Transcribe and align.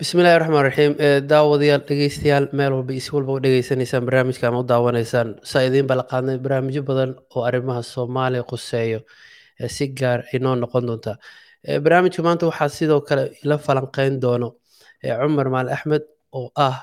bismillahi 0.00 0.38
raxmaan 0.40 0.64
raxiim 0.68 0.92
daawadayaal 1.32 1.82
dhegeystayaal 1.88 2.46
meel 2.58 2.72
walba 2.76 2.92
isi 3.00 3.10
walba 3.16 3.32
u 3.36 3.40
dhegeysanaysaan 3.44 4.04
barnaamijka 4.08 4.48
ama 4.48 4.60
u 4.60 4.66
daawanaysaan. 4.72 5.28
Saa 5.50 5.62
idiin 5.68 5.86
bala 5.90 6.04
qaadnay 6.10 6.36
barnaamijyo 6.44 6.82
badan 6.90 7.10
oo 7.36 7.42
arrimaha 7.48 7.82
soomaaliya 7.82 8.42
quseeyo 8.50 9.00
si 9.76 9.84
gaar 9.98 10.20
inoo 10.36 10.54
noqon 10.62 10.86
doonta. 10.88 11.12
Barnaamijka 11.84 12.22
maanta 12.26 12.46
waxaa 12.50 12.68
sidoo 12.68 13.00
kale 13.08 13.24
ila 13.44 13.56
falanqeyn 13.58 14.20
doono 14.20 14.48
cumar 15.22 15.48
maali 15.54 15.70
axmed 15.76 16.02
oo 16.32 16.50
ah 16.56 16.76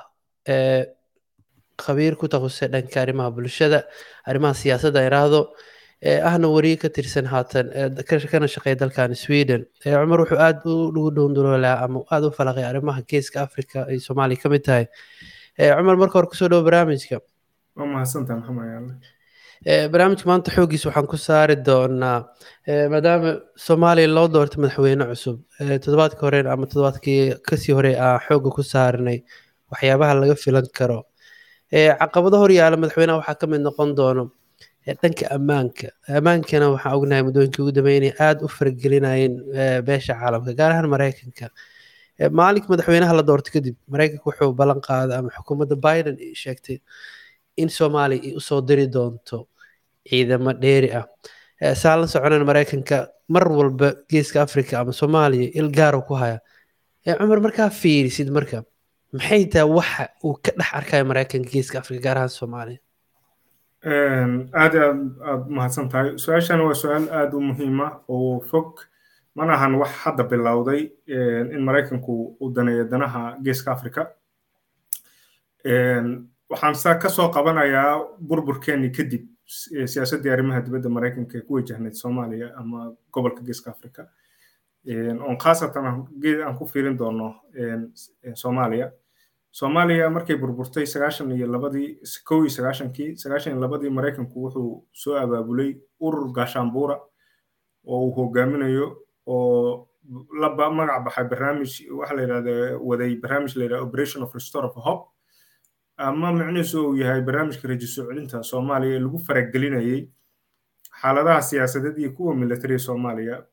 khabiir 1.84 2.16
ku 2.18 2.28
takhusay 2.28 2.68
dhanka 2.74 2.98
arrimaha 3.02 3.30
bulshada 3.36 3.80
arrimaha 4.30 4.54
siyaasadda 4.62 5.06
iraahdo 5.10 5.40
ahna 6.04 6.48
wariye 6.52 6.78
ka 6.82 6.90
tirsan 6.90 7.26
haatan 7.26 7.70
kana 8.32 8.48
shaqeeya 8.54 8.76
dalkan 8.82 9.16
sweden. 9.16 9.66
Cumar 9.84 10.20
wuxuu 10.24 10.40
aad 10.40 10.60
ugu 10.66 11.10
dhowndaloolaa 11.16 11.78
ama 11.86 12.04
aad 12.12 12.24
u 12.28 12.32
falaqay 12.38 12.64
arrimaha 12.70 13.02
geeska 13.08 13.42
africa 13.48 13.86
ay 13.90 14.00
soomaaliya 14.00 14.42
ka 14.44 14.50
mid 14.50 14.64
tahay. 14.68 14.86
Cumar 15.58 15.96
marka 16.02 16.14
hore 16.20 16.28
ku 16.28 16.36
soo 16.36 16.48
dhowo 16.52 16.64
barnaamijka. 16.68 17.22
Waa 17.78 17.86
maxamed 17.86 18.28
barnaamijka 19.92 20.26
maanta 20.28 20.52
xoogiis 20.52 20.84
waxaan 20.86 21.08
ku 21.08 21.18
saari 21.18 21.56
doonaa 21.56 22.20
maadaama 22.92 23.30
soomaaliya 23.56 24.12
loo 24.18 24.28
doortay 24.28 24.60
madaxweyne 24.60 25.06
cusub. 25.12 25.40
Toddobaadka 25.84 26.20
hore 26.28 26.40
ama 26.54 26.68
toddobaadkii 26.68 27.40
ka 27.48 27.56
sii 27.56 27.74
hore 27.78 27.96
aan 27.96 28.20
xooga 28.28 28.50
ku 28.52 28.62
saaranay 28.74 29.24
waxyaabaha 29.72 30.14
laga 30.20 30.36
filan 30.36 30.68
karo. 30.78 31.00
Caqabado 31.72 32.38
horyaala 32.44 32.76
madaxweyneha 32.82 33.18
waxaa 33.24 33.40
ka 33.40 33.48
mid 33.48 33.62
noqon 33.64 33.96
doono 33.96 34.32
dhanka 34.86 35.26
ammaanka. 35.36 35.88
Ammaankana 36.18 36.68
waxaan 36.76 36.96
ognahay 36.98 37.24
muddooyinkii 37.28 37.62
ugu 37.64 37.72
dambeeyay 37.78 38.00
inay 38.02 38.14
aada 38.20 38.42
u 38.46 38.48
faragelinayeen 38.58 39.34
beesha 39.88 40.14
caalamka 40.20 40.54
gaar 40.60 40.72
ahaan 40.72 40.90
maraykanka. 40.96 41.46
Maalinka 42.40 42.68
madaxweynaha 42.74 43.14
la 43.20 43.24
doortay 43.30 43.52
kadib 43.56 43.76
maraykanka 43.94 44.26
wuxuu 44.30 44.52
ballan 44.60 44.82
qaaday 44.88 45.18
ama 45.20 45.30
xukuumadda 45.38 45.76
biden 45.86 46.16
sheegtay 46.42 46.78
in 47.58 47.70
soomaaliya 47.70 48.22
ay 48.28 48.34
u 48.36 48.42
soo 48.50 48.62
diri 48.62 48.86
doonto 48.96 49.48
ciidamo 50.10 50.52
dheeri 50.64 50.90
ah. 51.00 51.06
Saa 51.82 51.96
la 51.98 52.08
soconan 52.08 52.44
maraykanka 52.46 53.08
mar 53.30 53.46
walba 53.48 53.94
geeska 54.12 54.42
africa 54.42 54.74
ama 54.82 54.92
soomaaliya 54.92 55.52
il 55.60 55.70
gaaro 55.72 56.02
ku 56.08 56.14
haya. 56.22 56.40
Cumar 57.06 57.40
markaa 57.46 57.70
fiirisid 57.70 58.30
marka 58.38 58.64
maxay 59.14 59.46
tahay 59.54 59.70
waxa 59.78 60.06
uu 60.26 60.36
ka 60.44 60.52
dhex 60.60 60.70
arkayo 60.80 61.06
maraykanka 61.12 61.50
geeska 61.54 61.80
africa 61.80 62.02
gaar 62.06 62.18
ahaan 62.18 62.30
soomaaliya 62.40 62.80
aad 63.86 64.76
aad 64.76 65.00
aad 65.30 65.50
mahadsan 65.50 65.90
tahay. 65.90 66.18
Su'aashan 66.18 66.62
waa 66.66 66.74
su'aal 66.74 67.08
aada 67.12 67.38
u 67.38 67.42
muhiima 67.42 67.88
oo 68.08 68.40
fog. 68.40 68.80
Mana 69.36 69.54
ahan 69.54 69.76
wax 69.82 69.92
hadda 70.04 70.24
bilowday 70.24 70.82
in 71.56 71.62
maraykanku 71.68 72.38
uu 72.40 72.52
daneeyo 72.56 72.84
danaha 72.86 73.38
geeska 73.44 73.72
africa 73.72 74.08
waxaan 76.50 76.76
saa 76.76 76.96
ka 77.02 77.10
soo 77.10 77.30
qabanayaa 77.34 78.20
burburkeenii 78.28 78.90
kadib 78.92 79.24
siyaasaddii 79.86 80.30
arrimaha 80.32 80.62
dibadda 80.62 80.90
maraykanka 80.90 81.38
ee 81.38 81.42
ku 81.42 81.54
wajahnayd 81.58 81.94
soomaaliya 81.94 82.48
ama 82.58 82.94
gobolka 83.12 83.42
geeska 83.42 83.72
africa 83.72 84.06
oon 85.28 85.38
khaasatan 85.38 85.86
aan 85.86 86.58
ku 86.58 86.66
fiirin 86.66 86.98
doono 86.98 87.36
soomaaliya 88.34 88.92
soomaaliya 89.58 90.10
markay 90.10 90.36
burburtay 90.42 90.86
sagaashan 90.94 91.32
iyo 91.38 91.48
labadii 91.48 92.00
kow 92.28 92.42
iyo 92.42 92.50
sagaashankii 92.50 93.10
sagaashan 93.22 93.54
iyo 93.54 93.62
labadii 93.62 93.90
maraykanku 93.98 94.38
wuxuu 94.44 94.88
soo 94.92 95.16
abaabulay 95.24 95.78
urur 96.02 96.32
gaashaanbuura 96.34 96.96
oo 97.86 98.00
uu 98.08 98.12
hogaaminayo 98.18 98.88
oo 99.28 99.88
la 100.42 100.50
magac 100.50 101.04
baxay 101.06 101.26
barnaamij 101.32 101.72
waxa 102.00 102.14
la 102.16 102.22
yidhahda 102.22 102.78
waday 102.90 103.16
barnaamij 103.22 103.54
la 103.56 103.64
yidhahda 103.64 103.84
operation 103.88 104.24
of 104.24 104.34
restore 104.34 104.66
of 104.68 104.76
hope. 104.76 105.06
Ama 105.98 106.32
micnihiisu 106.34 106.88
uu 106.90 106.96
yahay 106.98 107.22
barnaamijka 107.22 107.68
rajo 107.68 107.88
soo 107.88 108.06
celinta 108.10 108.44
soomaaliya 108.44 108.96
ee 108.96 109.00
lagu 109.06 109.20
faragelinayay 109.28 110.10
xaaladaha 111.02 111.42
siyaasadeed 111.42 111.98
iyo 111.98 112.12
kuwa 112.12 112.36
militariga 112.36 112.80
soomaaliya. 112.80 113.46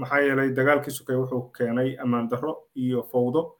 Maxaa 0.00 0.20
yeelay 0.20 0.50
dagaalkii 0.52 0.90
sukay 0.90 1.16
wuxuu 1.16 1.42
keenay 1.56 1.96
ammaan 2.02 2.28
darro 2.28 2.52
iyo 2.74 3.02
fowdo 3.02 3.58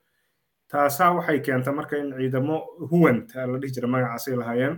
taasaa 0.71 1.11
waxay 1.17 1.39
keentay 1.45 1.73
marka 1.73 1.97
in 1.97 2.11
ciidamo 2.17 2.55
huwanta 2.91 3.47
la 3.47 3.57
dhihi 3.61 3.73
jira 3.75 3.87
magacaasay 3.87 4.35
lahaayeen 4.41 4.75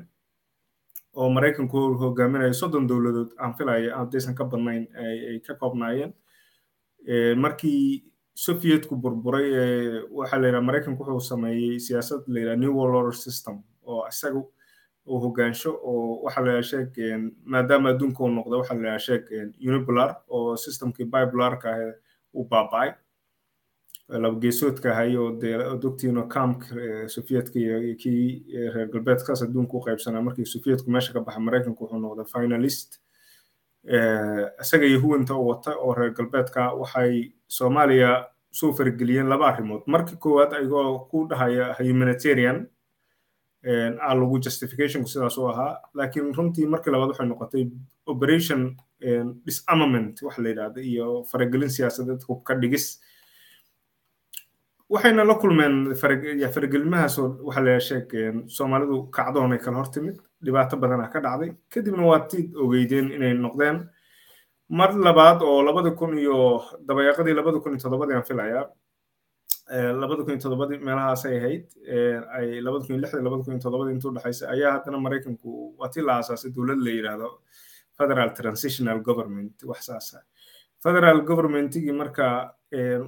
oo 1.15 1.29
maraykanku 1.29 1.77
hogaaminayo 2.01 2.53
soddon 2.53 2.87
dowladood 2.87 3.31
aan 3.41 3.53
filaya 3.57 3.97
haddaysan 3.97 4.35
ka 4.35 4.43
badnayn 4.45 4.83
ay 5.03 5.39
ka 5.47 5.53
koobnaayeen. 5.55 6.13
Markii 7.35 8.03
sovietku 8.35 8.95
burburay 8.95 9.49
waxaa 10.11 10.39
la 10.41 10.47
yidhaha 10.47 10.61
maraykanku 10.69 11.03
wuxuu 11.03 11.19
sameeyey 11.29 11.79
siyaasad 11.79 12.21
la 12.27 12.39
yidhaha 12.39 12.55
new 12.61 12.73
world 12.77 12.95
order 12.95 13.13
system 13.17 13.61
oo 13.83 14.05
isaga 14.07 14.39
uu 15.09 15.19
hogaansho 15.23 15.71
oo 15.83 16.21
waxaa 16.23 16.45
la 16.45 16.61
sheeg 16.61 16.93
maadaama 17.45 17.89
adduunka 17.89 18.23
uu 18.23 18.29
noqday 18.29 18.57
waxaa 18.61 18.77
la 18.85 18.99
sheeg 18.99 19.23
unipolar 19.69 20.15
oo 20.29 20.55
systemkii 20.57 21.05
bipolarka 21.05 21.69
ah 21.73 21.93
uu 22.33 22.45
baaba'ay 22.51 22.91
labageesoodka 24.09 24.91
ahay 24.91 25.15
oo 25.17 25.31
dee 25.41 25.57
dogtiino 25.81 26.23
camk 26.27 26.63
sovietka 27.07 27.59
iyo 27.59 27.95
kii 28.01 28.45
reer 28.73 28.87
galbeedkaas 28.93 29.43
adduunka 29.43 29.77
u 29.77 29.81
qaybsanaa. 29.85 30.21
Markii 30.21 30.45
sovietku 30.45 30.91
meesha 30.91 31.13
ka 31.13 31.19
baxay 31.21 31.43
maraykanku 31.43 31.83
wuxuu 31.83 31.99
noqday 31.99 32.25
finalist. 32.33 32.99
Isaga 34.61 34.85
iyo 34.85 34.99
huwanta 35.01 35.35
u 35.35 35.47
wata 35.47 35.75
oo 35.77 35.93
reer 35.93 36.13
galbeedka 36.13 36.73
waxay 36.73 37.31
soomaaliya 37.47 38.25
soo 38.51 38.73
farageliyeen 38.73 39.29
laba 39.29 39.47
arrimood. 39.47 39.81
Markii 39.87 40.17
koowaad 40.17 40.53
ayagoo 40.53 40.99
ku 41.11 41.27
dhahaya 41.29 41.73
humanitarian 41.79 42.65
aa 44.01 44.13
lagu 44.15 44.39
justificationku 44.39 45.09
sidaas 45.09 45.37
u 45.37 45.47
ahaa. 45.49 45.77
Laakiin 45.93 46.33
runtii 46.35 46.65
markii 46.65 46.91
labaad 46.91 47.09
waxay 47.13 47.27
noqotay 47.27 47.67
operation 48.05 48.75
disarmament 49.45 50.21
waxa 50.21 50.41
la 50.41 50.49
yidhahda 50.49 50.81
iyo 50.81 51.23
faragelin 51.31 51.69
siyaasadeed 51.69 52.21
hubka 52.27 52.55
dhigis 52.55 53.01
waxayna 54.89 55.23
la 55.27 55.35
kulmeen 55.41 55.75
faragelmahaasoo 56.53 57.27
waxa 57.47 57.61
la 57.67 57.79
sheeg 57.87 58.09
soomaalidu 58.57 58.97
kacdoonay 59.17 59.59
kala 59.59 59.77
hor 59.77 59.89
timid 59.93 60.17
dhibaato 60.45 60.77
badanaa 60.77 61.11
ka 61.13 61.19
dhacday. 61.25 61.51
Kadibna 61.73 62.03
waa 62.11 62.19
tid 62.31 62.55
ogeydeen 62.55 63.11
inay 63.11 63.33
noqdeen. 63.33 63.77
Mar 64.69 64.91
labaad 64.93 65.41
oo 65.41 65.61
labada 65.63 65.91
kun 65.91 66.17
iyo 66.17 66.63
dabayaaqadii 66.87 67.33
labada 67.33 67.59
kun 67.59 67.73
iyo 67.73 67.81
toddobadii 67.83 68.15
aan 68.15 68.23
filayaa 68.29 68.65
labada 70.01 70.23
kun 70.23 70.33
iyo 70.33 70.41
toddobadii 70.43 70.77
meelahaasay 70.87 71.37
ahayd 71.37 71.65
ay 72.37 72.61
labada 72.65 72.85
kun 72.85 72.95
iyo 72.95 73.01
lixdii 73.03 73.23
labada 73.27 73.43
kun 73.43 73.53
iyo 73.53 73.61
toddobadii 73.65 73.93
intuu 73.97 74.11
dhexaysay 74.15 74.47
ayaa 74.55 74.71
haddana 74.77 74.97
maraykanku 75.05 75.49
waa 75.79 75.89
tii 75.93 76.01
la 76.07 76.13
aasaasay 76.17 76.51
dowlad 76.55 76.77
la 76.85 76.91
yidhaahdo 76.97 77.29
federal 77.97 78.29
transitional 78.39 78.99
government 79.09 79.63
wax 79.63 79.81
saasa 79.89 80.21
federal 80.83 81.21
governmentigii 81.29 81.91
marka 82.01 82.27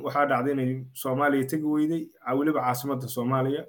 waxaa 0.06 0.26
dhacday 0.32 0.54
inay 0.54 0.72
soomaaliya 1.04 1.48
tegi 1.52 1.64
weyday 1.76 2.04
weliba 2.40 2.62
caasimadda 2.68 3.08
soomaaliya. 3.08 3.64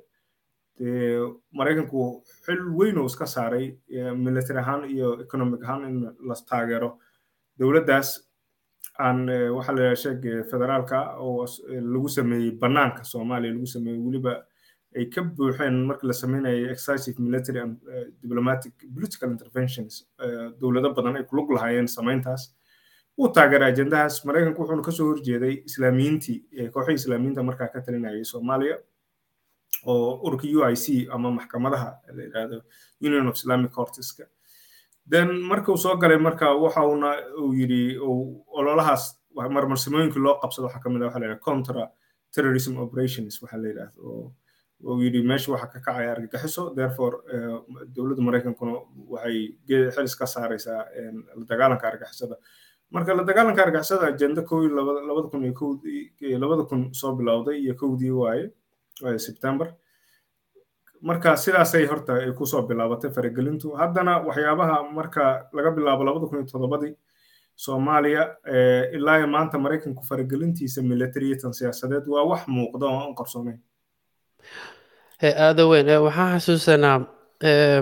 Maraykanku 1.59 2.01
xil 2.45 2.61
weyn 2.79 2.99
oo 2.99 3.07
iska 3.07 3.27
saaray 3.27 3.67
military 4.17 4.59
ahaan 4.59 4.85
iyo 4.91 5.21
economic 5.21 5.63
ahaan 5.65 5.85
in 5.89 5.97
la 6.29 6.35
taageero 6.51 6.99
dowladdaas. 7.59 8.09
Aan 8.99 9.29
waxaa 9.57 9.75
la 9.77 9.95
sheeg 9.97 10.23
federaalka 10.51 10.99
oo 11.19 11.47
lagu 11.95 12.09
sameeyey 12.09 12.51
bannaanka 12.63 13.05
soomaaliya 13.05 13.53
lagu 13.55 13.67
sameeyey 13.67 14.01
weliba 14.07 14.35
ay 14.97 15.05
ka 15.15 15.23
buuxeen 15.23 15.77
markii 15.89 16.07
la 16.09 16.13
sameynayay 16.23 16.65
excessive 16.73 17.19
military 17.19 17.61
and 17.61 17.77
diplomatic 18.23 18.73
political 18.95 19.31
interventions 19.31 19.95
dowlado 20.61 20.91
badan 20.95 21.17
ay 21.17 21.25
kulug 21.31 21.51
lahaayeen 21.57 21.89
samayntaas 21.89 22.43
uu 23.23 23.29
taageeray 23.37 23.69
ajendahaas 23.73 24.17
maraykanku 24.29 24.61
wuxuuna 24.63 24.83
ka 24.89 24.93
soo 24.99 25.07
horjeeday 25.11 25.55
islaamiyiintii 25.69 26.37
kooxihii 26.75 26.99
islaamiyiinta 27.01 27.43
markaa 27.49 27.69
ka 27.75 27.81
talinayay 27.87 28.25
soomaaliya 28.33 28.77
oo 29.93 30.21
ururka 30.27 30.47
u 30.59 30.61
i 30.73 30.77
c 30.85 30.87
ama 31.15 31.31
maxkamadaha 31.39 31.91
la 32.17 32.23
yidhahdo 32.27 32.59
union 33.07 33.27
of 33.29 33.35
islamic 33.41 33.71
courteska 33.79 34.25
then 35.13 35.29
markuu 35.51 35.77
soo 35.85 35.97
galay 36.03 36.19
marka 36.19 36.47
waxauna 36.65 37.11
uu 37.43 37.53
yidhi 37.61 37.83
ololahaas 38.59 39.05
marmarsimooyinkii 39.57 40.23
loo 40.27 40.35
qabsado 40.43 40.67
waxaa 40.67 40.83
ka 40.85 40.91
mid 40.91 41.03
ah 41.03 41.07
waxa 41.07 41.21
la 41.33 41.37
contra 41.49 41.83
terrorism 42.35 42.77
operations 42.85 43.43
waxa 43.43 43.57
la 43.63 43.69
yidhahdo 43.69 44.01
oo 44.11 44.33
uu 44.85 45.01
yidhi 45.03 45.23
meesha 45.31 45.53
waxa 45.53 45.67
ka 45.73 45.79
kacaya 45.87 46.13
argagixiso 46.15 46.63
therefore 46.79 47.17
dowladda 47.97 48.23
maraykankuna 48.29 48.73
waxay 49.15 49.39
xil 49.95 50.05
iska 50.11 50.27
saaraysaa 50.35 50.81
la 51.39 51.45
dagaalanka 51.51 51.85
argagixisada 51.91 52.37
marka 52.95 53.15
la 53.17 53.23
dagaalanka 53.29 53.63
argagixisada 53.65 54.07
ajenda 54.13 54.43
labada 56.41 56.65
kun 56.71 56.83
soo 57.01 57.13
bilowday 57.17 57.57
iyo 57.65 57.75
kowdii 57.75 58.11
waaye 58.11 58.51
september. 59.19 59.69
Marka 61.03 61.37
sidaasay 61.37 61.87
horta 61.87 62.13
ay 62.15 62.33
ku 62.33 62.47
soo 62.47 62.63
bilaabatay 62.69 63.11
faragelintu. 63.11 63.73
Haddana 63.81 64.13
waxyaabaha 64.27 64.77
marka 64.99 65.23
laga 65.53 65.71
bilaabo 65.77 66.05
labada 66.05 66.27
kun 66.27 66.39
iyo 66.39 66.47
toddobadii 66.53 66.95
soomaaliya 67.57 68.23
ilaa 68.97 69.17
iyo 69.19 69.27
maanta 69.27 69.59
maraykanku 69.59 70.03
faragelintiisa 70.11 70.83
militariyatan 70.83 71.53
siyaasadeed 71.59 72.07
waa 72.09 72.25
wax 72.31 72.43
muuqda 72.47 72.87
oo 72.87 73.01
aan 73.05 73.15
qarsoonayn 73.19 73.59
aada 75.47 75.67
weyn 75.71 75.89
waxaan 76.07 76.33
xasuusanaa 76.41 76.99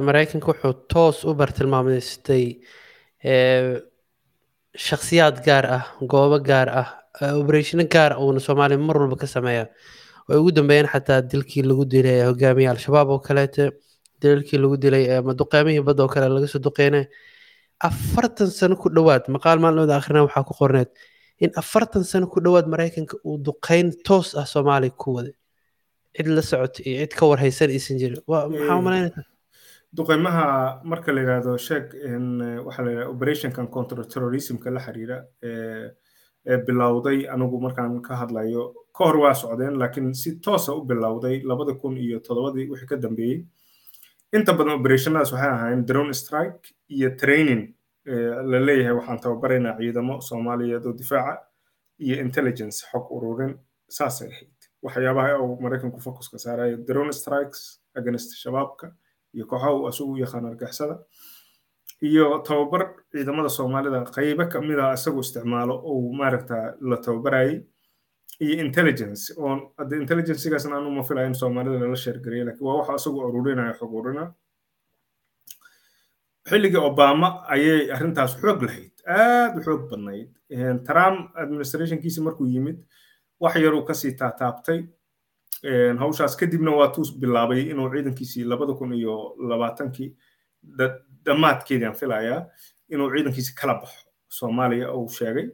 maraykanka 0.07 0.47
wuxuu 0.53 0.73
toos 0.95 1.25
u 1.25 1.35
bartilmaamaystay 1.35 2.45
shakhsiyaad 4.77 5.43
gaar 5.45 5.67
ah 5.67 5.85
goobo 6.01 6.39
gaar 6.45 6.69
ah 6.69 6.89
obereshino 7.41 7.85
gaar 7.91 8.13
uuna 8.19 8.41
soomaaliya 8.41 8.79
mar 8.79 8.97
walba 8.97 9.17
ka 9.17 9.27
sameeya. 9.27 9.67
Way 10.29 10.39
ugu 10.39 10.53
dambeeyeen 10.53 10.87
xataa 10.87 11.23
dilkii 11.23 11.63
lagu 11.63 11.85
dilay 11.85 12.23
hogaamiye 12.29 12.69
al-shabaab 12.71 13.09
oo 13.11 13.19
kaleete 13.19 13.71
dilkii 14.23 14.59
lagu 14.63 14.77
dilay 14.77 15.05
ama 15.19 15.35
duqeymihii 15.35 15.83
badda 15.83 16.03
oo 16.05 16.09
kale 16.09 16.29
laga 16.29 16.47
soo 16.49 16.59
duqeynay. 16.63 17.07
Afartan 17.81 18.51
sano 18.51 18.77
ku 18.77 18.89
dhowaad 18.91 19.27
maqaal 19.29 19.59
maalmooda 19.59 19.97
akhrina 19.99 20.23
waxaa 20.27 20.45
ku 20.45 20.55
qorneed 20.55 20.89
in 21.41 21.51
afartan 21.57 22.05
sano 22.05 22.27
ku 22.27 22.41
dhowaad 22.41 22.67
maraykanka 22.69 23.17
uu 23.25 23.39
duqeyn 23.43 23.91
toos 24.07 24.35
ah 24.37 24.47
soomaaliya 24.47 24.95
ku 24.97 25.15
waday. 25.17 25.35
Cid 26.15 26.27
la 26.27 26.43
socota 26.43 26.83
iyo 26.87 27.01
cid 27.03 27.13
ka 27.19 27.27
warhaysan 27.27 27.71
aysan 27.75 27.99
jirin 27.99 28.23
maxaa 28.29 28.77
umalaynaysaa 28.79 29.25
duqeymaha 29.97 30.83
marka 30.85 31.13
la 31.13 31.21
yidhaahdo 31.25 31.57
sheeg 31.59 31.87
waxaa 32.67 32.85
yidhahda 32.87 33.09
operationkan 33.15 33.67
counter 33.75 33.99
terrorismka 34.13 34.71
la 34.71 34.81
xiriira 34.87 35.17
ee 35.43 36.57
bilowday 36.67 37.19
anigu 37.35 37.61
markaan 37.61 38.01
ka 38.03 38.15
hadlayo 38.23 38.63
ka 38.97 39.05
hor 39.05 39.17
waa 39.25 39.35
socdeen 39.35 39.79
laakiin 39.79 40.15
si 40.15 40.39
toosa 40.41 40.73
u 40.73 40.85
bilowday 40.85 41.43
labada 41.43 41.75
kun 41.75 41.97
iyo 41.97 42.21
toddobadii 42.21 42.69
wixii 42.71 42.87
ka 42.89 42.97
dambeeyey. 42.97 43.45
Inta 44.33 44.53
badan 44.53 44.79
operationadaas 44.81 45.33
waxay 45.33 45.51
ahaayeen 45.51 45.87
drone 45.87 46.13
strike 46.15 46.71
iyo 46.89 47.11
training 47.21 47.75
la 48.51 48.59
leeyahay 48.67 48.95
waxaan 48.99 49.21
tababaraynaa 49.21 49.77
ciidamo 49.79 50.21
soomaaliyeed 50.21 50.87
oo 50.87 50.93
difaaca 50.93 51.35
iyo 51.99 52.17
intelligence 52.21 52.87
xog 52.93 53.11
ururin 53.11 53.59
saasay 53.89 54.29
ahayd. 54.29 54.55
Waxyaabaha 54.83 55.39
uu 55.43 55.61
maraykanku 55.61 56.01
focuska 56.01 56.39
saarayo 56.39 56.77
drone 56.89 57.13
strikes 57.13 57.83
against 57.99 58.31
shabaabka 58.43 58.93
iyo 59.35 59.45
kooxaha 59.51 59.73
uu 59.77 59.87
asugu 59.91 60.13
u 60.13 60.21
yaqaan 60.25 60.47
argixisada 60.51 60.97
iyo 62.09 62.25
tababar 62.49 62.83
ciidamada 63.13 63.49
soomaalida 63.49 63.99
qaybo 64.17 64.45
kamida 64.53 64.85
isagu 64.97 65.21
isticmaalo 65.25 65.75
uu 65.93 66.13
maaragta 66.19 66.57
la 66.91 66.97
tababarayay 67.05 67.57
iyo 68.45 68.55
intelligence. 68.67 69.23
Oo 69.43 69.73
hadde 69.79 69.95
intelligencegaasna 70.03 70.77
anu 70.79 70.91
ma 70.97 71.03
filaya 71.09 71.27
in 71.31 71.35
soomaalida 71.43 71.77
lala 71.83 71.97
sheergariya 72.05 72.45
laakiin 72.47 72.67
waa 72.69 72.77
waxa 72.81 72.95
isagu 73.01 73.19
ururinaya 73.29 73.75
xog 73.79 73.93
ururina 73.99 74.25
xilligii 76.51 76.83
obama 76.91 77.29
ayay 77.55 77.91
arrintaas 77.97 78.33
xoog 78.41 78.63
lahayd 78.67 78.93
aad 79.07 79.53
u 79.59 79.61
xoog 79.67 79.83
badnayd. 79.91 80.29
Trump 80.89 81.19
administrationkiisi 81.43 82.21
markuu 82.27 82.47
yimid 82.55 82.79
wax 83.43 83.55
yaruu 83.65 83.85
ka 83.89 83.95
sii 84.01 84.13
taataabtay 84.21 84.79
hawshaas 85.99 86.37
kadibna 86.37 86.71
waa 86.77 86.89
tuu 86.95 87.05
bilaabay 87.21 87.61
inuu 87.71 87.91
ciidankiisii 87.95 88.45
labada 88.45 88.73
kun 88.75 88.93
iyo 88.93 89.35
labaatankii 89.49 90.17
dhammaadkeedii 91.25 91.87
aan 91.87 91.95
filayaa 91.95 92.47
inuu 92.89 93.11
ciidankiisi 93.15 93.55
kala 93.55 93.75
baxo. 93.75 94.07
Soomaaliya 94.29 94.93
uu 94.95 95.09
sheegay. 95.09 95.49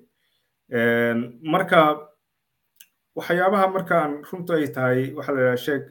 Marka 1.43 2.09
waxyaabaha 3.17 3.69
markaan 3.69 4.13
runtu 4.31 4.53
ay 4.53 4.67
tahay 4.69 5.13
waxaa 5.17 5.35
la 5.35 5.41
yidhaha 5.41 5.57
sheeg 5.57 5.83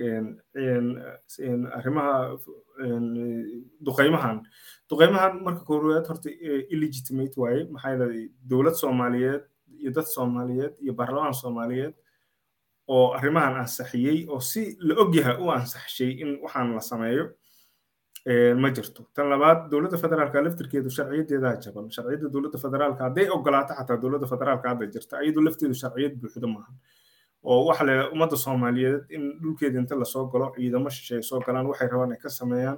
arrimaha 1.78 2.38
duqeymahan. 3.86 4.38
Duqeymahan 4.90 5.44
marka 5.44 5.66
koowaad 5.66 6.08
horta 6.08 6.30
illegitimate 6.74 7.34
waaye. 7.38 7.64
Maxaa 7.72 7.92
yeelay 7.92 8.30
dowlad 8.50 8.74
soomaaliyeed 8.74 9.42
iyo 9.82 9.92
dad 9.92 10.06
soomaaliyeed 10.16 10.74
iyo 10.84 10.94
baarlamaan 10.94 11.34
soomaaliyeed 11.34 11.94
oo 12.88 13.14
arrimahan 13.18 13.56
ansaxiyey 13.64 14.26
oo 14.30 14.40
si 14.40 14.78
la 14.88 14.94
ogyahay 15.04 15.38
u 15.44 15.50
ansaxshay 15.58 16.12
in 16.24 16.30
waxaan 16.44 16.74
la 16.76 16.82
sameeyo 16.92 17.26
ma 18.62 18.70
jirto 18.76 19.02
tan 19.16 19.30
labaad 19.30 19.70
dowladda 19.72 19.98
federaalka 20.04 20.42
laftirkeedu 20.46 20.90
sharciyadeedaa 20.98 21.56
jaban 21.64 21.90
sharciyadda 21.96 22.28
dowladda 22.34 22.58
federaalka 22.66 23.02
hadday 23.08 23.28
ogolaato 23.36 23.74
xataa 23.80 23.98
dowladda 24.04 24.28
federaalka 24.34 24.70
hadda 24.72 24.86
jirta 24.94 25.22
iyadu 25.26 25.42
lafteedu 25.48 25.76
sharciyad 25.82 26.14
buuxda 26.22 26.48
maahan 26.56 26.76
oo 27.50 27.60
waxa 27.70 27.84
la 27.90 27.96
ummadda 28.14 28.38
soomaaliyeed 28.46 29.02
in 29.16 29.24
dhulkeeda 29.42 29.78
inta 29.82 29.96
la 30.02 30.06
soo 30.14 30.26
galo 30.34 30.48
ciidamo 30.56 30.90
shisheeye 30.96 31.22
soo 31.30 31.40
galaan 31.48 31.66
waxay 31.72 31.88
rabaan 31.94 32.12
ay 32.16 32.18
ka 32.24 32.30
sameeyaan 32.30 32.78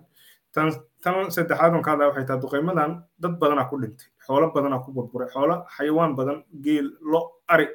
tan 0.53 0.68
tan 1.03 1.31
saddexaad 1.36 1.74
on 1.77 1.81
ka 1.88 1.92
waxay 2.10 2.25
tahay 2.27 2.42
duqeymadan 2.44 2.92
dad 3.24 3.33
badanaa 3.42 3.69
ku 3.71 3.75
dhintay 3.81 4.07
xoolo 4.25 4.45
badanaa 4.56 4.80
ku 4.86 4.92
burburay 4.95 5.30
xoolo 5.36 5.56
xayawaan 5.77 6.15
badan 6.19 6.38
geel 6.65 6.88
lo 7.12 7.21
ari 7.48 7.68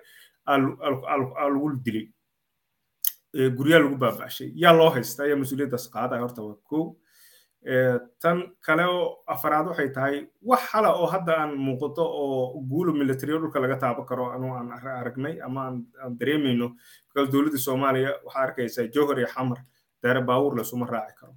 aa 0.46 0.58
lagu 1.54 1.68
dilay 1.84 2.06
guryaa 3.56 3.80
lagu 3.82 3.96
baaba'shay. 3.96 4.52
Yaa 4.54 4.72
loo 4.78 4.90
haysta 4.90 5.22
ayaa 5.24 5.36
mas'uuliyaddaas 5.42 5.86
qaadaya 5.94 6.22
horta 6.24 6.42
kow 6.70 6.84
tan 8.22 8.38
kale 8.66 8.84
oo 8.84 9.22
afaraad 9.26 9.66
waxay 9.70 9.88
tahay 9.94 10.16
wax 10.42 10.60
hala 10.72 10.90
oo 10.98 11.06
hadda 11.06 11.32
aan 11.40 11.52
muuqato 11.66 12.02
oo 12.04 12.60
guulo 12.70 12.92
military 12.92 13.32
dhulka 13.38 13.60
laga 13.60 13.76
taabo 13.76 14.02
karo 14.04 14.24
anu 14.34 14.50
aan 14.54 14.72
aragnay 14.72 15.38
ama 15.46 15.60
aan 15.68 16.16
dareemayno 16.18 16.74
because 17.08 17.30
dowladda 17.32 17.58
soomaaliya 17.58 18.10
waxaa 18.26 18.42
arkaysaa 18.46 18.86
jowhar 18.94 19.18
iyo 19.18 19.28
xamar 19.34 19.58
daare 20.02 20.20
baawur 20.26 20.56
lasuma 20.58 20.86
raaci 20.86 21.14
karo. 21.20 21.34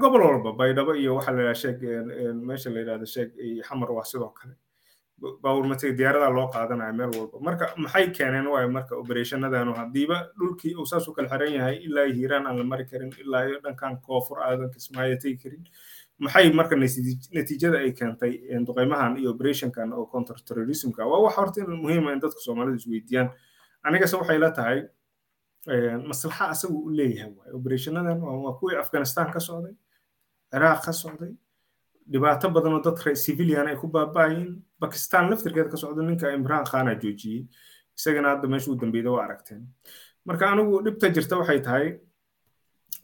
Gobol 0.00 0.20
walba 0.22 0.52
baydhabo 0.52 0.94
iyo 0.94 1.14
waxaa 1.16 1.32
la 1.32 1.54
sheeg 1.54 1.80
meesha 2.46 2.70
la 2.70 2.78
yidhahda 2.80 3.06
sheeg 3.06 3.30
xamar 3.68 3.90
waa 3.92 4.04
sidoo 4.04 4.30
kale 4.36 4.54
baawur 5.42 5.66
matay 5.68 5.92
diyaaradaa 5.98 6.30
loo 6.36 6.48
qaadanaya 6.54 6.92
meel 6.92 7.10
walba. 7.18 7.38
Marka 7.46 7.64
maxay 7.76 8.06
keeneen 8.16 8.46
waayo 8.52 8.68
marka 8.76 8.96
operationadanu 8.96 9.72
haddiiba 9.80 10.16
dhulkii 10.38 10.74
uu 10.74 10.86
saas 10.86 11.08
u 11.08 11.12
kala 11.12 11.28
xiran 11.28 11.52
yahay 11.58 11.76
ilaa 11.86 12.06
hiiraan 12.16 12.46
aan 12.46 12.58
la 12.58 12.64
mari 12.64 12.84
karin 12.90 13.12
ilaa 13.24 13.44
dhankan 13.64 14.00
koonfur 14.06 14.38
aadan 14.42 14.70
kismaayo 14.74 15.16
tegi 15.22 15.36
karin. 15.42 15.64
Maxay 16.18 16.52
marka 16.52 16.76
natiijada 17.36 17.78
ay 17.84 17.92
keentay 17.92 18.32
duqeymahan 18.66 19.16
iyo 19.20 19.30
operationkan 19.34 19.92
oo 19.92 20.06
counter 20.12 20.36
terrorismka 20.46 21.04
waa 21.06 21.20
wax 21.24 21.34
horta 21.36 21.60
muhiima 21.66 22.12
in 22.12 22.20
dadka 22.20 22.40
soomaalida 22.46 22.76
isweydiiyaan. 22.80 23.28
Anigase 23.84 24.16
waxay 24.16 24.38
la 24.38 24.50
tahay 24.50 24.78
maslaxa 26.08 26.48
asagu 26.54 26.78
u 26.86 26.90
leeyahay 26.90 27.32
waaye 27.38 27.52
operationadan 27.52 28.20
waa 28.22 28.52
kuwii 28.58 28.76
afghanistan 28.76 29.30
ka 29.32 29.40
socday 29.40 29.74
ciraaq 30.52 30.80
ka 30.84 30.92
socday 30.92 31.32
dhibaato 32.12 32.48
badan 32.50 32.72
oo 32.72 32.80
dad 32.86 32.96
civilian 33.24 33.66
ay 33.68 33.76
ku 33.76 33.86
baaba'ayeen 33.88 34.62
bakistan 34.80 35.30
laftirkeeda 35.30 35.70
ka 35.70 35.76
socda 35.76 36.02
ninka 36.02 36.30
imraan 36.36 36.64
khana 36.70 36.94
joojiyey. 37.02 37.42
Isagana 37.98 38.28
hadda 38.34 38.48
meesha 38.48 38.70
u 38.72 38.76
dambeyda 38.80 39.10
waa 39.12 39.24
aragteen. 39.26 39.62
Marka 40.26 40.44
anigu 40.52 40.82
dhibta 40.84 41.08
jirta 41.14 41.36
waxay 41.40 41.60
tahay 41.66 41.86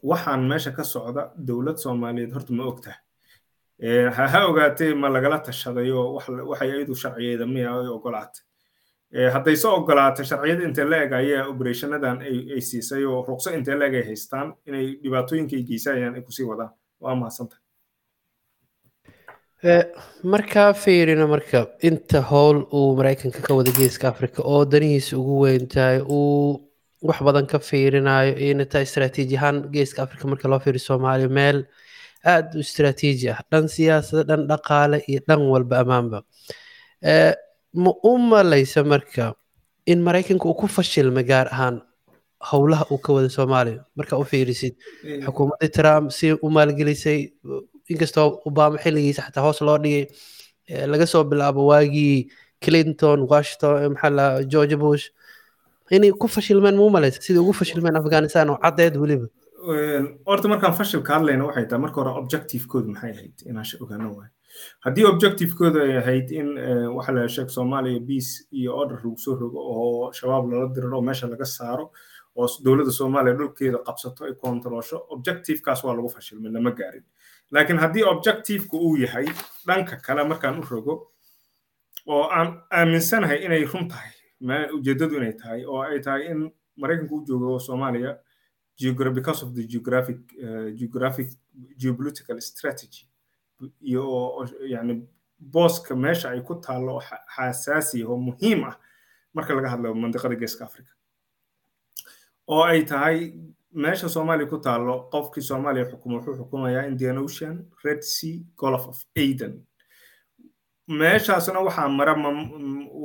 waxaan 0.03 0.47
meesha 0.49 0.71
ka 0.77 0.83
socda 0.83 1.31
dowlad 1.47 1.77
soomaaliyeed 1.83 2.33
horta 2.33 2.53
ma 2.53 2.63
og 2.71 2.81
tahay 2.85 3.01
ha 4.33 4.39
ogaatee 4.49 4.93
ma 4.95 5.09
lagala 5.09 5.37
tashaday 5.47 5.91
oo 5.91 6.17
waxay 6.49 6.71
ayadu 6.71 6.95
sharciyeeda 6.95 7.45
miya 7.45 7.69
ay 7.81 7.87
ogolaatay 7.97 8.41
hadday 9.33 9.55
soo 9.55 9.73
ogolaatay 9.79 10.25
sharciyada 10.25 10.63
intee 10.67 10.85
la 10.91 10.97
eg 11.05 11.13
ayaa 11.13 11.43
operationadan 11.53 12.21
ay 12.55 12.61
siisay 12.69 13.03
oo 13.05 13.21
ruqso 13.29 13.49
intee 13.57 13.75
la 13.79 13.85
eg 13.89 13.95
ay 13.99 14.05
haystaan 14.09 14.53
inay 14.65 14.85
dhibaatooyinka 15.03 15.55
ay 15.59 15.63
geysayaan 15.69 16.15
ay 16.17 16.21
ku 16.21 16.31
sii 16.31 16.45
wadaan. 16.49 16.71
Waa 17.01 17.15
mahadsantahay 17.15 17.61
markaa 19.63 20.73
fiirina 20.73 21.27
marka 21.27 21.67
inta 21.81 22.21
howl 22.21 22.57
uu 22.71 22.95
maraykanka 22.95 23.41
ka 23.41 23.53
wada 23.55 23.71
geeska 23.71 24.07
africa 24.09 24.39
oo 24.45 24.65
danihiisa 24.65 25.17
ugu 25.17 25.39
weyn 25.43 25.67
tahay 25.67 25.99
uu 26.01 26.61
wax 27.01 27.21
badan 27.23 27.47
ka 27.47 27.59
fiirinayo 27.59 28.35
ina 28.37 28.65
taa 28.65 28.81
istaraatiiji 28.85 29.37
ahaan 29.37 29.63
geeska 29.73 30.03
africa 30.03 30.25
marka 30.27 30.47
loo 30.47 30.59
fiiriyo 30.59 30.79
soomaaliya 30.85 31.29
meel 31.29 31.65
aad 32.25 32.53
u 32.55 32.59
istaraatiiji 32.59 33.29
ah 33.33 33.41
dhan 33.51 33.67
siyaasada 33.67 34.23
dhan 34.29 34.47
dhaqaale 34.47 35.01
iyo 35.07 35.19
dhan 35.27 35.41
walba 35.53 35.79
ammaanba 35.81 36.21
ma 37.73 37.91
u 38.03 38.17
malaysa 38.17 38.83
marka 38.83 39.33
in 39.85 40.01
maraykanka 40.07 40.45
uu 40.49 40.53
ku 40.53 40.67
fashilmay 40.67 41.23
gaar 41.23 41.47
ahaan 41.51 41.81
howlaha 42.51 42.85
uu 42.93 42.97
ka 43.05 43.13
wada 43.13 43.29
soomaaliya 43.29 43.81
marka 43.95 44.17
u 44.21 44.23
fiirisid? 44.23 44.73
Xukuumaddii 45.25 45.69
trump 45.77 46.11
si 46.11 46.31
u 46.33 46.49
maalgelisay 46.49 47.19
inkastoo 47.91 48.27
obama 48.49 48.77
xilligiisa 48.83 49.21
xataa 49.27 49.43
hoos 49.47 49.61
loo 49.67 49.77
dhigay 49.83 50.05
laga 50.91 51.05
soo 51.13 51.23
bilaabo 51.23 51.65
waagii 51.71 52.27
clinton 52.63 53.19
washington 53.31 53.93
maxaa 53.93 54.43
george 54.51 54.75
bush. 54.75 55.05
Inay 55.91 56.11
ku 56.11 56.27
fashilmeen 56.27 56.75
ma 56.75 56.83
u 56.83 56.89
malaysa? 56.89 57.21
Sidai 57.21 57.39
ugu 57.43 57.53
fashilmeen 57.53 57.95
afghanistan 57.95 58.49
oo 58.49 58.57
caddeed 58.63 58.95
weliba. 59.01 59.27
Horta 60.27 60.47
markaan 60.51 60.73
fashilka 60.79 61.13
hadlayna 61.15 61.45
waxay 61.47 61.65
tahay 61.69 61.81
marka 61.85 61.97
hore 62.01 62.11
objectivekoodu 62.21 62.87
maxay 62.93 63.11
ahayd 63.15 63.35
inaan 63.49 63.65
ogaano 63.83 64.09
waayo. 64.17 64.31
Haddii 64.85 65.05
objectivekoodu 65.13 65.77
ay 65.85 65.93
ahayd 66.01 66.27
in 66.39 66.47
waxa 66.97 67.11
la 67.15 67.27
sheeg 67.35 67.49
soomaaliya 67.55 68.01
peace 68.07 68.31
iyo 68.51 68.75
order 68.81 68.97
lagu 69.03 69.17
soo 69.25 69.35
rogo 69.39 69.59
oo 69.73 70.11
shabaab 70.17 70.51
lala 70.51 70.67
diriro 70.75 70.97
oo 70.97 71.01
meesha 71.07 71.27
laga 71.27 71.45
saaro 71.45 71.85
oo 72.35 72.47
dowladda 72.65 72.91
soomaaliya 72.99 73.35
dhulkeeda 73.39 73.77
qabsato 73.87 74.25
ay 74.25 74.33
kontrolsho 74.43 74.97
objectivekaas 75.15 75.83
waa 75.83 75.95
lagu 75.95 76.09
fashilmay 76.15 76.51
lama 76.51 76.71
gaarin 76.79 77.03
laakiin 77.51 77.79
haddii 77.79 78.03
objectiveka 78.03 78.77
uu 78.77 78.95
yahay 78.97 79.25
dhanka 79.67 79.95
kale 80.05 80.23
markaan 80.23 80.59
u 80.59 80.65
rogo 80.69 81.11
oo 82.05 82.23
aan 82.29 82.61
aaminsanahay 82.71 83.45
inay 83.45 83.63
run 83.65 83.87
tahay 83.87 84.11
ujeeddadu 84.77 85.15
inay 85.17 85.33
tahay 85.33 85.65
oo 85.65 85.81
ay 85.81 85.99
tahay 85.99 86.25
in 86.31 86.51
maraykanka 86.77 87.15
u 87.15 87.25
joogo 87.27 87.59
soomaaliya 87.59 88.17
because 89.13 89.43
of 89.45 89.53
the 89.55 89.63
geographic 89.63 90.17
uh, 90.43 90.69
geographic 90.79 91.27
geopolitical 91.77 92.41
strategy 92.41 93.07
iyo 93.81 94.03
yani 94.67 95.07
booska 95.39 95.95
meesha 95.95 96.29
ay 96.29 96.41
ku 96.41 96.55
taallo 96.55 96.95
oo 96.95 97.01
xasaasi 97.35 98.03
oo 98.03 98.17
muhiim 98.17 98.63
ah 98.63 98.75
marka 99.33 99.53
laga 99.53 99.69
hadlayo 99.69 99.95
mandiqada 99.95 100.35
geeska 100.35 100.65
africa 100.65 100.91
oo 102.47 102.63
ay 102.63 102.83
tahay 102.85 103.33
meesha 103.71 104.09
soomaaliya 104.09 104.49
ku 104.49 104.57
taallo 104.57 105.09
qofkii 105.11 105.41
soomaaliya 105.43 105.89
xukumo 105.91 106.17
wuxuu 106.17 106.35
xukumayaa 106.39 106.87
indian 106.87 107.17
ocean 107.17 107.65
red 107.83 108.01
sea 108.01 108.39
gulf 108.57 108.87
of 108.87 109.05
aden. 109.15 109.65
Meeshaasna 110.87 111.59
waxaa 111.59 111.89
mara 111.89 112.13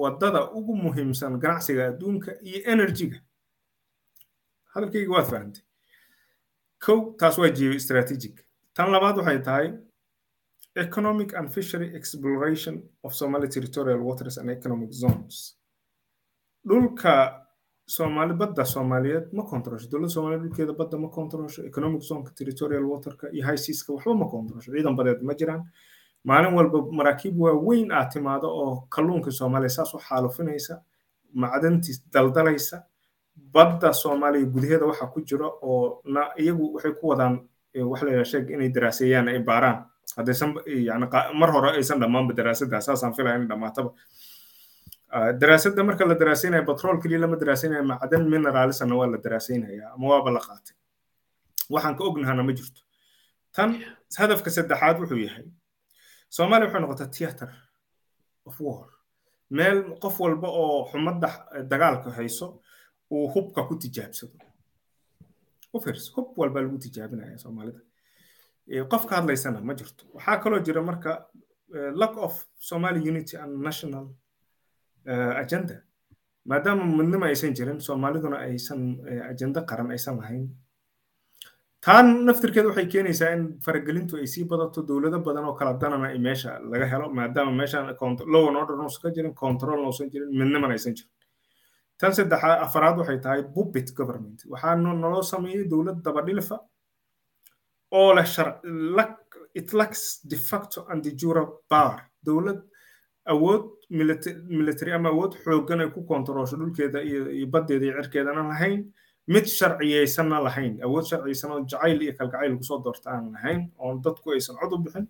waddada 0.02 0.50
ugu 0.50 0.76
muhiimsan 0.76 1.38
ganacsiga 1.40 1.88
adduunka 1.88 2.31
iyo 2.42 2.61
energyga. 2.73 3.19
Hadalkayga 4.75 5.12
waad 5.12 5.26
fahantay 5.31 5.62
kow 6.78 7.14
taas 7.19 7.38
waa 7.38 7.50
geostrategic 7.50 8.45
tan 8.75 8.90
labaad 8.90 9.16
waxay 9.19 9.38
tahay 9.38 9.69
economic 10.76 11.35
and 11.35 11.50
fishery 11.50 11.95
exploration 11.97 12.83
of 13.02 13.14
somali 13.14 13.49
territorial 13.49 14.00
waters 14.00 14.38
and 14.38 14.50
economic 14.50 14.92
zones. 14.92 15.59
Dhulka 16.66 17.41
soomaali 17.87 18.35
badda 18.35 18.65
soomaaliyeed 18.65 19.33
ma 19.33 19.43
kontrolsho 19.43 19.89
dowladda 19.91 20.09
soomaaliyeed 20.15 20.43
dhulkeeda 20.45 20.73
badda 20.79 20.99
ma 20.99 21.09
kontrolsho 21.09 21.62
economic 21.67 22.03
zoneka 22.03 22.31
territorial 22.39 22.85
waterka 22.85 23.27
iyo 23.33 23.47
high 23.47 23.57
seaska 23.59 23.93
waxba 23.93 24.15
ma 24.15 24.27
kontrolsho 24.29 24.73
ciidan 24.73 24.97
badeed 24.97 25.23
ma 25.23 25.35
jiraan 25.35 25.62
maalin 26.25 26.55
walba 26.55 26.79
maraakiib 26.93 27.39
waaweyn 27.41 27.93
aad 27.93 28.11
timaado 28.12 28.49
oo 28.49 28.87
kalluunka 28.91 29.31
soomaaliya 29.31 29.69
saas 29.71 29.95
u 29.95 29.99
xaalufinaysa 29.99 30.81
macdantii 31.35 31.95
daldalaysa 32.12 32.83
badda 33.55 33.93
soomaaliya 33.93 34.47
gudaheeda 34.47 34.87
waxa 34.87 35.07
ku 35.07 35.21
jira 35.21 35.47
oo 35.62 36.03
iyagu 36.39 36.75
waxay 36.75 36.93
ku 37.01 37.09
wadaan 37.09 37.41
wax 37.91 38.03
la 38.03 38.25
sheeg 38.25 38.51
inay 38.51 38.69
daraaseeyaan 38.69 39.29
ay 39.29 39.39
baaraan 39.39 39.85
haddaysan 40.17 40.55
yani 40.67 41.07
mar 41.41 41.51
hore 41.53 41.71
aysan 41.71 42.01
dhammaanba 42.01 42.33
daraasadda 42.35 42.81
saasaan 42.81 43.15
filaya 43.15 43.37
in 43.37 43.49
dhammaataba 43.49 43.91
daraasadda 45.40 45.83
marka 45.85 46.04
la 46.11 46.14
daraaseynaya 46.14 46.62
batrool 46.62 46.99
keliya 47.02 47.21
lama 47.21 47.37
daraaseynaya 47.37 47.83
macdan 47.83 48.23
mineralisana 48.33 48.95
waa 49.00 49.07
la 49.12 49.19
daraaseynaya 49.25 49.92
ama 49.95 50.07
waaba 50.12 50.31
la 50.37 50.40
qaatay 50.40 50.76
waxaan 51.75 51.97
ka 51.99 52.04
ognahana 52.04 52.42
ma 52.42 52.52
jirto 52.52 52.81
tan 53.57 53.71
hadafka 54.19 54.50
saddexaad 54.57 54.97
wuxuu 55.00 55.21
yahay 55.26 55.47
soomaaliya 56.37 56.66
waxay 56.69 56.81
noqotay 56.85 57.09
theater 57.19 57.50
of 58.49 58.57
war. 58.61 58.88
meel 59.50 59.78
qof 60.02 60.21
walba 60.21 60.49
oo 60.49 60.88
xumadda 60.90 61.28
dagaalka 61.73 62.11
hayso 62.11 62.47
uu 63.11 63.28
hubka 63.35 63.62
ku 63.69 63.75
tijaabsado 63.76 64.38
u 65.75 65.78
hub 66.16 66.28
walba 66.40 66.61
lagu 66.61 66.78
tijaabinaya 66.78 67.38
soomaalida 67.38 67.81
qof 68.92 69.04
ka 69.07 69.14
hadlaysana 69.16 69.61
ma 69.61 69.75
jirto 69.75 70.04
waxaa 70.14 70.37
kaloo 70.42 70.61
jira 70.66 70.83
marka 70.83 71.26
lack 72.00 72.16
of 72.16 72.33
somali 72.59 73.00
unity 73.11 73.37
and 73.37 73.52
national 73.69 74.04
agenda. 75.42 75.82
Maadaama 76.49 76.85
midnimo 76.99 77.25
aysan 77.26 77.54
jirin 77.54 77.78
soomaaliduna 77.80 78.38
aysan 78.47 78.80
ajenda 79.30 79.61
qaran 79.71 79.90
aysan 79.94 80.16
lahayn 80.21 80.49
taan 81.85 82.06
naftirkeeda 82.26 82.68
waxay 82.68 82.87
keenaysaa 82.87 83.30
in 83.37 83.42
faragelintu 83.64 84.16
ay 84.16 84.26
sii 84.26 84.44
badato 84.50 84.82
dowlado 84.88 85.18
badan 85.26 85.44
oo 85.44 85.54
kala 85.54 85.73
danana 85.82 86.09
ay 86.09 86.18
meesha 86.18 86.59
laga 86.73 86.87
helo 86.92 87.06
maadaama 87.18 87.52
meeshan 87.61 87.87
low 88.35 88.49
and 88.49 88.56
order 88.56 88.75
uusan 88.78 89.02
ka 89.02 89.11
jirin 89.16 89.35
control 89.35 89.78
uusan 89.87 90.11
jirin 90.12 90.30
midnimana 90.40 90.75
aysan 90.75 90.94
jirin 90.99 91.11
tan 91.99 92.12
saddexaad 92.14 92.59
afaraad 92.66 92.97
waxay 92.99 93.18
tahay 93.25 93.42
puppet 93.54 93.88
government. 93.94 94.38
Waxaa 94.52 94.75
naloo 94.76 95.23
sameeyey 95.23 95.64
dowlad 95.73 95.99
dabadhilfa 96.06 96.56
oo 97.99 98.14
leh 98.14 98.26
it 99.54 99.73
lacks 99.73 100.02
de 100.30 100.37
facto 100.37 100.87
and 100.90 101.04
jure 101.21 101.44
power 101.68 101.99
dowlad 102.26 102.61
awood 103.26 103.64
military 103.91 104.93
ama 104.93 105.09
awood 105.14 105.33
xooggan 105.45 105.81
ay 105.85 105.91
ku 105.95 106.02
kontrolsho 106.07 106.57
dhulkeeda 106.57 107.02
iyo 107.02 107.47
baddeeda 107.47 107.85
iyo 107.87 107.95
cirkeedana 108.02 108.43
lahayn. 108.49 108.93
Mid 109.26 109.47
sharciyeysanna 109.47 110.38
lahayn. 110.47 110.83
Awood 110.83 111.05
sharciyeysan 111.11 111.50
oo 111.55 111.61
jacayl 111.71 111.99
iyo 112.02 112.12
kalgacayl 112.19 112.57
ku 112.59 112.64
soo 112.64 112.79
doorta 112.85 113.11
aan 113.14 113.33
lahayn 113.35 113.61
oon 113.79 114.02
dadku 114.02 114.33
aysan 114.35 114.57
cod 114.61 114.73
u 114.75 114.79
bixin. 114.85 115.07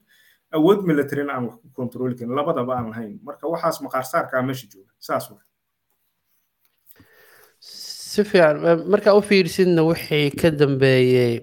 Awood 0.53 0.85
militarina 0.85 1.33
aan 1.37 1.45
wax 1.49 1.57
ku 1.63 1.69
kontroli 1.81 2.15
karin 2.19 2.35
labadaba 2.37 2.73
aan 2.77 2.91
lahayn. 2.93 3.15
Marka 3.25 3.49
waxaas 3.49 3.81
maqaarsaarkaa 3.87 4.43
meesha 4.45 4.67
jooga. 4.73 4.93
Saas 4.99 5.31
wa 5.31 5.39
si 7.59 8.25
fiican. 8.25 8.57
Markaa 8.93 9.15
u 9.17 9.23
fiirsidna 9.25 9.83
wixii 9.89 10.31
ka 10.41 10.51
dambeeyey 10.51 11.35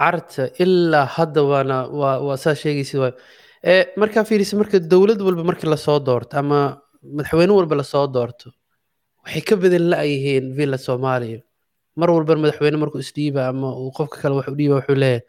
carta 0.00 0.50
ilaa 0.64 1.06
hadda 1.16 1.40
waana 1.50 1.76
waa 2.00 2.18
waa 2.26 2.36
saa 2.44 2.54
sheegaysid 2.62 2.98
waay. 3.00 3.12
ee 3.12 3.43
markaa 3.96 4.24
fiirisid 4.28 4.58
marka 4.58 4.78
dowlad 4.92 5.20
walba 5.26 5.44
markii 5.44 5.68
la 5.68 5.76
soo 5.76 5.98
doorto 6.00 6.36
ama 6.38 6.80
madaxweyne 7.16 7.52
walba 7.52 7.76
la 7.76 7.82
soo 7.84 8.06
doorto 8.06 8.50
waxay 9.24 9.40
ka 9.48 9.56
badan 9.56 9.88
la-yihiin 9.90 10.52
villa 10.56 10.76
soomaaliya. 10.78 11.40
Mar 11.96 12.10
walba 12.10 12.36
madaxweyne 12.36 12.76
markuu 12.76 13.00
isdhiiba 13.00 13.48
ama 13.48 13.68
uu 13.76 13.90
qofka 13.96 14.20
kale 14.22 14.34
wax 14.36 14.48
u 14.48 14.54
dhiiba 14.58 14.74
wuxuu 14.80 14.94
leeyahay 14.94 15.22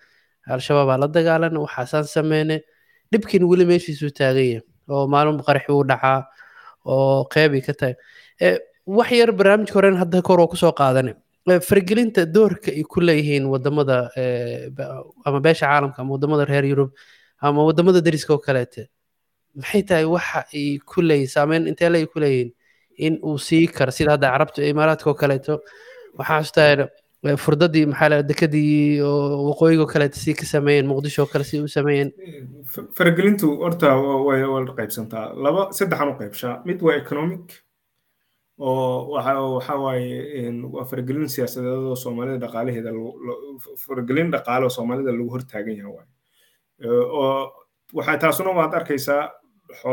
al-shabaab 0.56 0.90
aa 0.90 0.98
la 1.04 1.08
dagaalan 1.08 1.58
waxaasaan 1.64 2.04
sameyne 2.16 2.62
dhibkiin 3.12 3.44
weli 3.52 3.66
meeshiisuu 3.72 4.12
taagan 4.20 4.44
yahay 4.46 4.62
oo 4.90 5.08
maalin 5.08 5.40
qaraxi 5.48 5.72
uu 5.72 5.84
dhacaa 5.92 6.20
oo 6.86 7.24
qeybii 7.34 7.62
ka 7.68 7.74
tahay. 7.74 7.96
Wax 8.86 9.12
yar 9.12 9.32
barnaamijka 9.32 9.74
horen 9.80 9.96
hadda 10.02 10.22
kor 10.22 10.40
oo 10.44 10.48
ku 10.48 10.58
soo 10.58 10.72
qaadane 10.82 11.16
faragelinta 11.70 12.26
doorka 12.26 12.72
ay 12.72 12.84
ku 12.84 13.00
leeyihiin 13.02 13.46
waddamada 13.54 14.10
ama 15.26 15.40
beesha 15.40 15.66
caalamka 15.72 16.02
ama 16.02 16.12
waddamada 16.18 16.46
reer 16.52 16.66
yurub 16.66 16.90
ama 17.42 17.64
waddamada 17.68 18.02
dariska 18.02 18.34
oo 18.34 18.40
kaleete. 18.48 18.88
Maxay 19.56 19.84
tahay 19.88 20.06
waxa 20.06 20.46
ay 20.54 20.80
ku 20.90 21.02
leeyihiin 21.02 21.32
saameyn 21.36 21.68
intee 21.68 21.90
le 21.90 21.98
ay 22.04 22.06
ku 22.12 22.20
leeyihiin 22.20 22.52
in 22.98 23.14
uu 23.24 23.38
sii 23.38 23.68
karo? 23.68 23.92
Sida 23.92 24.12
hadda 24.16 24.32
carabta 24.34 24.62
imaaraadka 24.64 25.10
oo 25.10 25.18
kaleeto 25.22 25.54
waxaa 26.18 26.40
xasuustaa 26.44 26.88
furdadii 27.44 27.86
maxaa 27.92 28.22
dekadii 28.30 29.02
oo 29.02 29.50
waqooyiga 29.50 29.84
oo 29.84 29.92
kaleeto 29.94 30.18
sii 30.20 30.34
ka 30.40 30.46
sameeyeen 30.46 30.88
muqdisho 30.88 31.24
oo 31.24 31.30
kale 31.32 31.44
si 31.44 31.60
u 31.60 31.68
sameeyeen. 31.68 32.12
Faragelintu 32.98 33.48
horta 33.64 33.96
way 34.28 34.42
la 34.42 34.74
qaybsantaa 34.80 35.34
laba 35.44 35.72
saddexan 35.78 36.10
u 36.14 36.16
qaybshaa. 36.22 36.62
Mid 36.66 36.82
waa 36.82 36.96
economic 37.04 37.46
oo 38.60 39.12
waxa 39.16 39.76
waaye 39.84 40.52
waa 40.74 40.86
faragelin 40.90 41.28
siyaasadeed 41.36 41.90
oo 41.92 41.96
soomaalida 41.96 42.38
dhaqaalaheeda 42.46 42.92
faragelin 43.86 44.32
dhaqaale 44.36 44.64
oo 44.68 44.74
soomaalida 44.78 45.12
lagu 45.12 45.30
hortaagan 45.36 45.76
yahay 45.80 45.92
waaye 45.98 46.10
oo 46.84 47.52
waxay 47.94 48.18
taasuna 48.18 48.52
waad 48.52 48.74
arkaysaa 48.74 49.32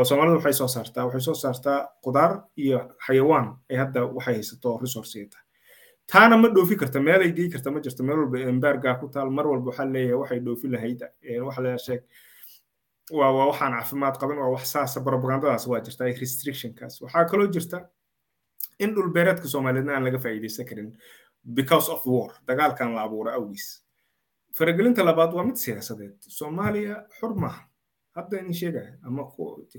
soomaalida 0.03 0.35
waxay 0.37 0.53
soo 0.53 0.67
saartaa 0.67 1.05
waxay 1.05 1.21
soo 1.21 1.33
saartaa 1.33 1.79
qudaar 2.03 2.43
iyo 2.57 2.79
xayawaan 3.05 3.55
ay 3.69 3.77
hadda 3.77 4.05
waxay 4.05 4.33
haysato 4.35 4.77
resource 4.81 5.13
tahay. 5.31 5.45
Taana 6.11 6.37
ma 6.37 6.47
dhoofi 6.49 6.75
karta 6.75 6.99
meel 6.99 7.21
ay 7.21 7.31
gey 7.31 7.49
karta 7.49 7.71
ma 7.71 7.79
jirto 7.79 8.03
meel 8.03 8.17
walba 8.19 8.37
embargaa 8.39 8.95
ku 8.99 9.07
taal 9.07 9.29
mar 9.29 9.47
walba 9.47 9.65
waxaa 9.71 9.85
leeyahay 9.85 10.15
waxay 10.21 10.39
dhoofi 10.39 10.67
lahayd 10.67 10.99
waxa 11.45 11.61
la 11.61 11.75
waa 13.11 13.31
waa 13.31 13.45
waxaan 13.51 13.73
caafimaad 13.73 14.15
qabin 14.19 14.37
waa 14.37 14.49
wax 14.55 14.71
saasa 14.71 15.01
propagandadaas 15.01 15.67
waa 15.67 15.79
jirta 15.79 16.03
restrictionkaas. 16.05 17.01
Waxaa 17.01 17.25
kaloo 17.25 17.47
jirta 17.47 17.77
in 18.79 18.95
dhulbeereedka 18.95 19.47
soomaaliyeedna 19.47 19.93
aan 19.95 20.03
laga 20.03 20.17
faa'iidaysan 20.19 20.65
karin 20.65 20.97
because 21.53 21.91
of 21.91 22.05
war 22.05 22.31
dagaalkan 22.47 22.95
la 22.95 23.01
abuuro 23.03 23.31
awgiis 23.31 23.82
faragelinta 24.57 25.03
labaad 25.03 25.33
waa 25.33 25.43
mid 25.49 25.55
siyaasadeed 25.65 26.15
soomaaliya 26.37 26.95
xur 27.19 27.33
maaha 27.43 27.61
hadda 28.15 28.39
in 28.39 28.53
sheegaya 28.53 28.91
ama 29.07 29.23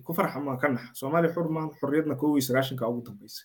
ku 0.07 0.13
farx 0.17 0.37
ama 0.37 0.57
ka 0.63 0.69
nax 0.69 0.85
soomaaliya 1.01 1.33
xur 1.35 1.49
maaha 1.55 1.69
xorriyadna 1.81 2.15
kow 2.21 2.31
iyo 2.37 2.43
sagaashanka 2.49 2.89
ugu 2.89 3.03
dambaysa 3.07 3.43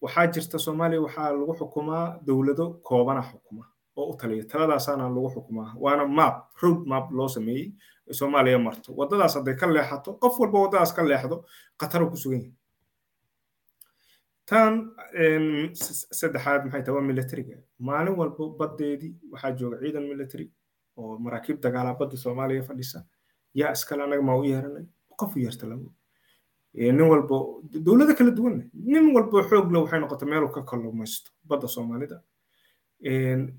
waxaa 0.00 0.26
jirta 0.34 0.58
soomaaliya 0.58 1.00
waxaa 1.06 1.32
lagu 1.32 1.54
xukumaa 1.60 2.18
dowlado 2.26 2.66
koobana 2.82 3.22
xukuma 3.22 3.64
oo 3.96 4.10
u 4.12 4.16
taliya 4.16 4.44
taladaasaana 4.44 5.04
lagu 5.08 5.30
xukumaa 5.34 5.74
waana 5.84 6.06
map 6.06 6.36
road 6.62 6.80
map 6.86 7.10
loo 7.12 7.28
sameeyey 7.28 7.72
soomaaliya 8.18 8.58
marto 8.58 8.92
waddadaas 8.98 9.34
hadday 9.34 9.54
ka 9.60 9.66
leexato 9.66 10.10
qof 10.22 10.34
walba 10.40 10.58
waddadaas 10.64 10.92
ka 10.96 11.02
leexdo 11.02 11.36
khatar 11.80 12.02
ku 12.10 12.16
sugan 12.16 12.40
yahay 12.40 12.52
tan 14.50 14.74
saddexaad 16.18 16.64
maxay 16.64 16.82
tahay 16.84 16.94
waa 16.98 17.06
militariga 17.10 17.56
maalin 17.88 18.14
walba 18.20 18.44
baddeedii 18.60 19.12
waxaa 19.32 19.52
jooga 19.58 19.76
ciidan 19.82 20.06
military 20.12 20.46
oo 20.98 21.18
maraakiib 21.24 21.58
dagaalaa 21.64 21.98
badda 22.00 22.16
soomaaliya 22.24 22.62
fadhisa. 22.68 23.00
Yaa 23.54 23.72
iskale 23.76 24.02
anaga 24.04 24.22
maa 24.22 24.36
u 24.40 24.44
yeeranay? 24.44 24.84
Qof 25.20 25.36
u 25.36 25.38
yeerta 25.44 25.66
nin 26.74 27.00
walba 27.12 27.36
dowlado 27.86 28.14
kala 28.18 28.30
duwan 28.38 28.56
nin 28.92 29.06
walba 29.14 29.42
xoog 29.48 29.72
le 29.72 29.78
waxay 29.84 30.00
noqotay 30.00 30.28
meel 30.28 30.44
uu 30.44 30.52
ka 30.56 30.62
kalluumaysto 30.70 31.30
badda 31.48 31.68
soomaalida. 31.68 32.16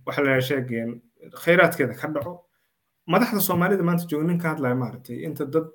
Waxa 0.05 0.21
la 0.25 0.41
sheegeen 0.49 0.89
khayraadkeeda 1.43 1.93
ka 2.01 2.07
dhaco. 2.15 2.33
Madaxda 3.07 3.39
soomaalida 3.49 3.83
maanta 3.83 4.05
jooga 4.11 4.25
nin 4.27 4.39
ka 4.43 4.47
hadlaya 4.53 4.75
maaragtay 4.83 5.17
inta 5.27 5.45
dad 5.53 5.67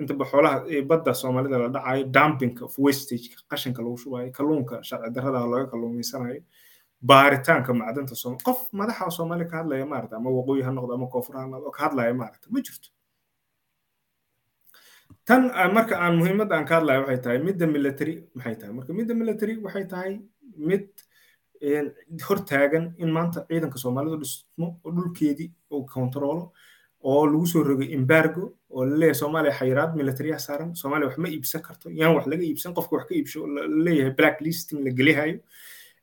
intaba 0.00 0.24
xoolaha 0.30 0.56
badda 0.90 1.12
soomaalida 1.22 1.58
la 1.62 1.68
dhacayo 1.76 2.04
dumping 2.16 2.54
of 2.66 2.72
wastage 2.84 3.26
qashinka 3.50 3.80
lagu 3.84 3.96
shubayo 4.02 4.30
kalluunka 4.38 4.76
sharci 4.88 5.10
darrada 5.16 5.40
laga 5.52 5.66
kalluumaysanayo 5.72 6.40
baaritaanka 7.10 7.70
macdanta 7.80 8.14
qof 8.46 8.58
madaxa 8.80 9.10
soomaali 9.18 9.44
ka 9.50 9.56
hadlaya 9.60 9.86
maarata 9.92 10.14
ama 10.20 10.30
waqooyi 10.38 10.62
ha 10.66 10.70
noqdo 10.76 10.92
ama 10.98 11.06
koonfur 11.12 11.34
ha 11.40 11.44
noqdo 11.54 11.70
ka 11.76 11.80
hadlaya 11.86 12.14
maarata 12.20 12.46
ma 12.54 12.60
jirto. 12.66 12.88
Tan 15.28 15.42
marka 15.76 15.94
aan 16.04 16.14
muhiimadda 16.20 16.54
aan 16.56 16.66
ka 16.70 16.74
hadlaya 16.78 16.98
waxay 17.02 17.20
tahay 17.24 17.38
midda 17.48 17.66
military 17.76 18.14
maxay 18.36 18.54
tahay? 18.60 18.72
Marka 18.78 18.92
midda 18.98 19.14
military 19.22 19.54
waxay 19.66 19.84
tahay 19.92 20.12
mid 20.68 20.84
hortaagan 22.26 22.84
in 23.02 23.10
maanta 23.16 23.38
ciidanka 23.50 23.78
soomaalidu 23.84 24.16
dhismo 24.22 24.66
dhulkeedii 24.96 25.48
uu 25.74 25.84
kontaroolo 25.94 26.44
oo 27.02 27.26
lagu 27.26 27.46
soo 27.46 27.62
rogay 27.62 27.92
embargo 27.98 28.52
oo 28.70 28.84
la 28.84 28.96
leeyahay 28.96 29.14
soomaaliya 29.20 29.54
xayiraad 29.58 29.92
militariya 29.96 30.38
saaran. 30.38 30.74
Soomaaliya 30.74 31.08
wax 31.08 31.18
ma 31.18 31.28
iibsan 31.28 31.62
karto. 31.62 31.90
Yaan 31.90 32.14
wax 32.16 32.26
laga 32.26 32.44
iibsan 32.44 32.74
qofka 32.74 32.96
wax 32.96 33.04
ka 33.08 33.14
iibsho 33.14 33.46
la 33.46 33.62
leeyahay 33.84 34.14
black 34.18 34.40
listing 34.40 34.80
la 34.84 34.90
gelihayo. 34.90 35.38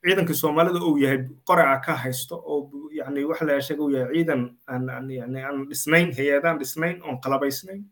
Ciidanka 0.04 0.34
soomaalida 0.34 0.80
uu 0.80 0.98
yahay 0.98 1.20
qoraca 1.48 1.82
ka 1.86 1.94
haysto 2.04 2.36
oo 2.36 2.72
yani 2.92 3.24
wax 3.30 3.42
la 3.42 3.60
sheega 3.62 3.82
uu 3.84 3.92
yahay 3.96 4.14
ciidan 4.16 4.42
aan 4.68 4.90
aan 4.90 5.58
dhisnayn 5.70 6.12
hay'adaan 6.18 6.60
dhisnayn 6.60 7.02
oon 7.04 7.18
qalabaysnayn. 7.24 7.84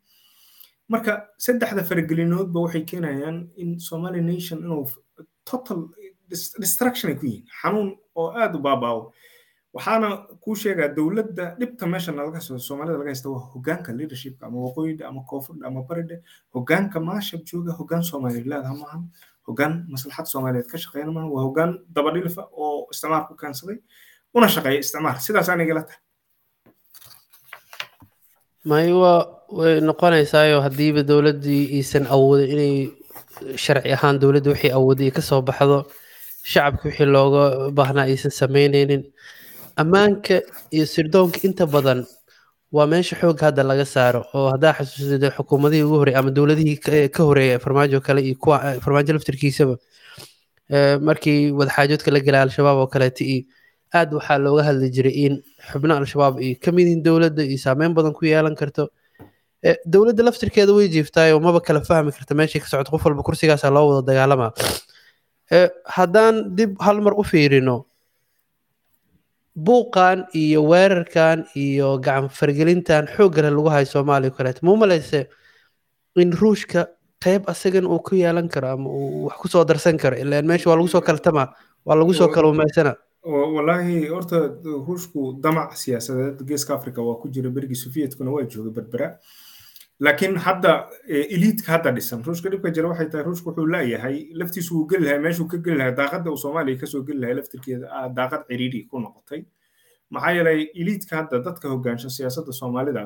Marka 0.89 1.27
saddexda 1.37 1.83
faragelinoodba 1.83 2.59
waxay 2.65 2.83
keenayaan 2.85 3.49
in 3.57 3.79
somali 3.79 4.21
nation 4.21 4.59
inuu 4.63 4.85
total 5.49 5.89
destruction 6.59 7.11
ay 7.11 7.17
ku 7.19 7.25
yihiin. 7.25 7.45
Xanuun 7.61 7.89
oo 8.15 8.29
aad 8.31 8.55
u 8.55 8.59
baabaawo 8.59 9.11
waxaana 9.77 10.07
kuu 10.43 10.55
sheegaa 10.63 10.87
dowladda 10.97 11.45
dhibta 11.59 11.85
meesha 11.93 12.11
soomaalida 12.67 12.97
laga 12.99 13.09
haysta 13.11 13.29
waa 13.33 13.43
hogaanka 13.53 13.89
leadershipka 13.99 14.43
ama 14.49 14.57
waqooyida 14.65 15.03
ama 15.09 15.21
koonfurda 15.29 15.63
ama 15.69 15.81
baridhe 15.89 16.17
hogaanka 16.55 16.97
maashab 17.09 17.41
jooga 17.49 17.71
hogaan 17.79 18.03
soomaaliyeed 18.09 18.47
leedaha 18.51 18.75
maahan 18.81 19.03
hogaan 19.47 19.73
maslaxad 19.93 20.25
soomaaliyeed 20.33 20.67
ka 20.71 20.77
shaqeyna 20.83 21.11
maahan 21.15 21.29
waa 21.35 21.43
hogaan 21.47 21.71
dabadhilfa 21.95 22.43
oo 22.63 22.87
isticmaar 22.93 23.23
ku 23.29 23.33
keensaday 23.41 23.77
una 24.37 24.47
shaqeeya 24.55 24.79
isticmaar 24.83 25.15
sidaas 25.25 25.49
anigala 25.53 25.83
tahay. 25.87 26.01
May 28.69 28.91
waa 29.01 29.19
way 29.59 29.79
noqonaysaayo 29.89 30.57
haddiiba 30.65 31.01
dowladdii 31.11 31.63
iisan 31.77 32.05
awoodin 32.15 32.49
inay 32.55 32.73
sharci 33.63 33.89
ahaan 33.95 34.19
dowladda 34.21 34.49
wixii 34.53 34.71
awooday 34.77 35.09
ka 35.17 35.21
baxdo 35.49 35.77
shacabka 36.51 36.83
wixii 36.89 37.09
looga 37.15 37.43
baahnaa 37.77 38.05
aysan 38.11 38.31
samaynaynin 38.41 39.03
ammaanka 39.81 40.35
iyo 40.75 40.85
sirdoonka 40.93 41.39
inta 41.47 41.65
badan 41.75 41.99
waa 42.75 42.87
meesha 42.91 43.15
xoogga 43.21 43.43
hadda 43.49 43.63
laga 43.63 43.85
saaro 43.85 44.21
oo 44.37 44.47
haddaa 44.53 44.73
xasuusida 44.77 45.29
xukuumadihii 45.37 45.83
ugu 45.87 45.97
horey 46.01 46.15
ama 46.19 46.31
dowladihii 46.37 47.09
ka 47.15 47.21
horreeya 47.27 47.59
farmaajo 47.65 48.01
kale 48.07 48.21
iyo 48.27 48.35
kuwa 48.43 48.57
farmaajo 48.83 49.13
laftirkiisaba 49.13 49.75
markii 51.07 51.51
wadaxaajoodka 51.59 52.11
la 52.11 52.19
gelay 52.25 52.41
al-shabaab 52.41 52.77
oo 52.83 52.87
kaleeta 52.93 53.23
iyo 53.23 53.43
aad 53.97 54.09
waxaa 54.17 54.37
looga 54.45 54.63
hadli 54.67 54.89
jiray 54.95 55.15
in 55.25 55.33
xubno 55.71 55.93
al-shabaab 55.95 56.37
ay 56.43 56.55
ka 56.63 56.71
mid 56.75 56.85
yihiin 56.87 57.03
dowladda 57.07 57.43
iyo 57.43 57.57
saameyn 57.65 57.93
badan 57.97 58.13
ku 58.13 58.25
yeelan 58.25 58.55
karto. 58.55 58.89
Dowladda 59.85 60.23
laftirkeeda 60.27 60.73
way 60.75 60.87
jiiftaayoo 60.95 61.39
maba 61.39 61.59
kala 61.61 61.81
fahmi 61.81 62.11
karta 62.11 62.35
meeshay 62.35 62.61
ka 62.61 62.67
socoto 62.67 62.91
qof 62.91 63.05
walba 63.05 63.23
kursigaasaa 63.23 63.71
loo 63.75 63.85
wada 63.89 64.03
dagaalamaa 64.09 64.51
haddaan 65.95 66.35
dib 66.57 66.75
hal 66.85 66.99
mar 67.01 67.13
u 67.17 67.23
fiirino 67.23 67.85
buuqan 69.65 70.25
iyo 70.41 70.61
weerarkan 70.71 71.45
iyo 71.55 71.97
gacan 72.05 72.29
fargelintan 72.37 73.07
xoogga 73.15 73.41
leh 73.41 73.51
lagu 73.57 73.69
hayo 73.75 73.85
soomaaliya 73.93 74.31
kaleeto 74.37 74.61
ma 74.65 74.71
umalayse 74.77 75.19
in 76.21 76.31
ruushka 76.41 76.81
qayb 77.23 77.43
asagan 77.53 77.85
uu 77.89 77.99
ku 78.07 78.15
yeelan 78.15 78.47
karo 78.53 78.67
ama 78.75 78.89
uu 78.89 79.25
wax 79.25 79.37
ku 79.41 79.47
soo 79.47 79.63
darsan 79.65 79.97
karo? 79.97 80.15
Ilaan 80.17 80.45
meesha 80.45 80.69
waa 80.69 80.77
lagu 80.77 80.87
soo 80.87 81.01
kaltamaa 81.01 81.49
waa 81.85 81.95
lagu 81.97 82.13
soo 82.13 82.27
kaluumaysana 82.35 82.93
wallaahi 83.55 84.07
horta 84.13 84.37
ruushku 84.87 85.39
damac 85.43 85.73
siyaasadeed 85.81 86.45
geeska 86.47 86.73
africa 86.77 86.99
waa 87.07 87.17
ku 87.21 87.27
jira 87.33 87.49
berigii 87.49 87.75
sovietkuna 87.83 88.31
waa 88.31 88.45
joogay 88.51 88.71
berbera 88.77 89.07
laakiin 90.05 90.35
hadda 90.45 90.71
eliidka 91.35 91.71
hadda 91.71 91.91
dhisan 91.97 92.23
ruushka 92.27 92.49
dhibka 92.53 92.69
jira 92.75 92.87
waxay 92.91 93.07
tahay 93.11 93.23
ruushka 93.27 93.49
wuxuu 93.49 93.65
laayahay 93.75 94.17
laftiisu 94.39 94.71
uu 94.79 94.87
geli 94.89 95.05
lahay 95.05 95.19
meeshuu 95.25 95.47
ka 95.51 95.57
geli 95.57 95.77
lahay 95.77 95.93
daaqadda 95.99 96.31
uu 96.31 96.37
soomaaliya 96.43 96.79
ka 96.81 96.87
soo 96.91 97.01
geli 97.07 97.19
lahay 97.23 97.35
laftirkeeda 97.39 97.87
daaqad 98.17 98.41
ciriiri 98.49 98.81
ku 98.91 98.99
noqotay 99.05 99.41
maxaa 100.09 100.31
yeelay 100.37 100.59
eliidka 100.81 101.13
hadda 101.19 101.39
dadka 101.47 101.69
hogaansha 101.73 102.09
siyaasadda 102.17 102.51
soomaalida 102.59 103.03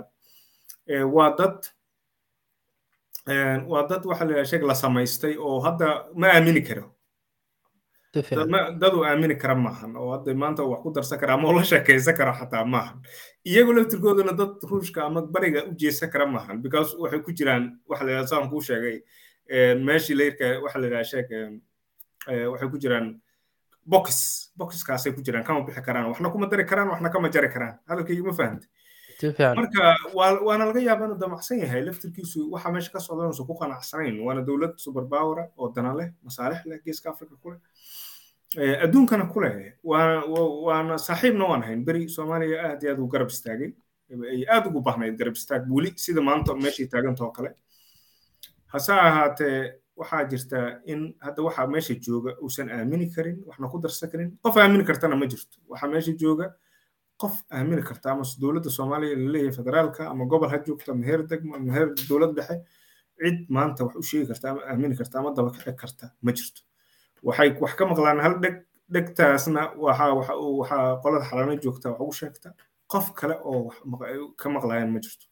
waa 1.16 1.30
dad 1.40 1.60
waa 3.72 3.88
dad 3.90 4.04
waxa 4.06 4.26
la 4.26 4.46
sheeg 4.52 4.64
la 4.64 4.76
samaystay 4.84 5.36
oo 5.40 5.60
hadda 5.68 5.88
ma 6.16 6.28
aamini 6.36 6.62
karo 6.62 6.86
dad 8.13 8.93
uu 8.93 9.04
aamini 9.06 9.36
kara 9.36 9.56
maahan 9.56 9.95
oo 9.95 10.12
hadda 10.12 10.34
maanta 10.36 10.63
wax 10.63 10.82
ku 10.84 10.91
darsan 10.91 11.19
kara 11.19 11.34
ama 11.34 11.50
ula 11.50 11.63
sheekaysan 11.63 12.15
kara 12.17 12.34
xataa 12.34 12.65
maahan 12.65 13.00
iyagu 13.45 13.74
laftirkooduna 13.74 14.34
dad 14.36 14.60
ruushka 14.69 15.06
ama 15.06 15.21
bariga 15.21 15.63
u 15.65 15.71
jeesan 15.76 16.10
kara 16.12 16.26
maahan 16.28 16.62
because 16.62 16.91
waxay 17.00 17.19
ku 17.24 17.32
jiraan 17.32 17.80
waxa 17.88 18.04
la 18.06 18.12
yidhaha 18.12 18.28
saan 18.28 18.50
kuu 18.50 18.62
sheegay 18.62 19.00
meeshii 19.88 20.15
layrka 20.19 20.60
waxa 20.63 20.80
la 20.80 20.86
yidhaha 20.88 21.04
sheeg 21.12 21.28
waxay 22.52 22.69
ku 22.69 22.78
jiraan 22.78 23.08
box 23.86 24.06
boxkaasay 24.60 25.13
ku 25.15 25.21
jiraan 25.24 25.43
kama 25.47 25.63
bixi 25.65 25.82
karaan 25.82 26.12
waxna 26.12 26.30
kuma 26.30 26.47
dari 26.52 26.65
karaan 26.67 26.89
waxna 26.91 27.10
kama 27.10 27.30
jari 27.32 27.50
karaan 27.50 27.80
hadalkayga 27.88 28.24
ma 28.28 28.34
fahamtay 28.34 28.67
marka 29.56 29.96
waana 30.48 30.66
laga 30.70 30.80
yaabaa 30.88 31.06
inuu 31.08 31.20
damacsan 31.24 31.60
yahay. 31.64 31.82
Laftirkiisu 31.86 32.52
waxa 32.52 32.72
meesha 32.72 32.92
ka 32.92 33.00
socda 33.00 33.24
inuusan 33.24 33.46
ku 33.48 33.54
qanacsanayn 33.62 34.20
waana 34.26 34.42
dowlad 34.42 34.74
super 34.78 35.06
power 35.06 35.50
oo 35.58 35.70
dana 35.76 35.94
leh 36.00 36.10
masaalix 36.24 36.66
leh 36.66 36.80
geeska 36.86 37.10
africa 37.14 37.36
ku 37.44 37.50
leh. 37.52 37.60
Adduunkana 38.84 39.26
ku 39.34 39.40
leh. 39.42 39.74
Waana 39.84 40.98
saaxiibna 40.98 41.46
waan 41.52 41.62
hayn 41.64 41.86
beri 41.86 42.08
soomaaliya 42.10 42.58
aad 42.72 42.84
iyo 42.84 42.92
aad 42.94 43.00
u 43.00 43.08
garab 43.08 43.30
istaagay. 43.30 43.72
Ay 44.32 44.44
aad 44.50 44.66
ugu 44.68 44.82
bahnayd 44.82 45.16
garab 45.20 45.36
istaag 45.40 45.64
weli 45.70 45.94
sida 45.96 46.22
maanta 46.22 46.54
meeshii 46.56 46.88
taaganta 46.92 47.24
oo 47.24 47.32
kale. 47.32 47.52
Hase 48.74 48.92
ahaatee 48.94 49.72
waxaa 49.96 50.24
jirta 50.32 50.60
in 50.86 51.14
hadda 51.20 51.44
waxa 51.44 51.68
meesha 51.68 51.94
jooga 51.96 52.32
uusan 52.44 52.70
aamini 52.70 53.08
karin 53.16 53.38
waxna 53.48 53.68
ku 53.72 53.80
darsan 53.80 54.10
karin. 54.12 54.30
Qof 54.44 54.58
aamini 54.58 54.84
kartana 54.84 55.16
ma 55.16 55.26
jirto. 55.26 55.58
Waxaa 55.70 55.88
meesha 55.88 56.12
jooga 56.22 56.52
qof 57.22 57.34
aamini 57.58 57.84
karta 57.90 58.08
ama 58.14 58.24
dowladda 58.42 58.70
soomaaliya 58.78 59.16
la 59.24 59.28
leeyahay 59.34 59.56
federaalka 59.60 60.02
ama 60.12 60.24
gobol 60.32 60.50
ha 60.54 60.58
joogto 60.68 60.92
ama 60.96 61.06
heer 61.10 61.22
degmo 61.32 61.56
ama 61.60 61.72
heer 61.78 61.88
dowlad 62.10 62.34
dhexe 62.38 62.56
cid 63.22 63.38
maanta 63.56 63.84
wax 63.86 63.96
u 64.02 64.04
sheegi 64.10 64.28
karta 64.32 64.46
ama 64.52 64.62
aamini 64.72 64.96
karta 65.00 65.16
ama 65.20 65.30
daba 65.38 65.50
kici 65.56 65.74
karta 65.82 66.06
ma 66.26 66.32
jirto 66.38 66.62
waxay 67.28 67.50
wax 67.64 67.74
ka 67.80 67.84
maqlaan 67.92 68.20
hal 68.26 68.36
dheg 68.44 68.56
dhegtaasna 68.94 69.62
waxaa 69.86 70.86
qolada 71.04 71.26
xalaano 71.30 71.54
joogta 71.64 71.88
wax 71.92 72.00
ugu 72.04 72.14
sheegta 72.22 72.50
qof 72.92 73.06
kale 73.20 73.36
oo 73.52 73.72
ka 74.42 74.48
maqlayaan 74.56 74.92
ma 74.96 75.00
jirto 75.06 75.26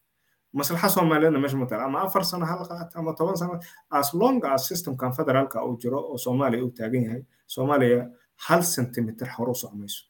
maslaxa 0.58 0.88
soomaaliyeedna 0.96 1.38
meesha 1.42 1.56
ma 1.62 1.66
taala 1.70 1.84
ama 1.90 1.98
afar 2.06 2.24
sano 2.30 2.44
hal 2.50 2.60
qaat 2.70 2.90
ama 2.98 3.12
toban 3.18 3.36
sano 3.42 3.54
as 3.98 4.08
long 4.20 4.38
as 4.52 4.60
systemkan 4.68 5.12
federaalka 5.18 5.58
uu 5.66 5.76
jiro 5.82 5.98
oo 6.10 6.18
soomaaliya 6.24 6.64
uu 6.64 6.70
taagan 6.78 7.02
yahay 7.06 7.22
soomaaliya 7.54 8.00
hal 8.46 8.62
sentimitir 8.74 9.28
hore 9.36 9.54
socmayso 9.62 10.02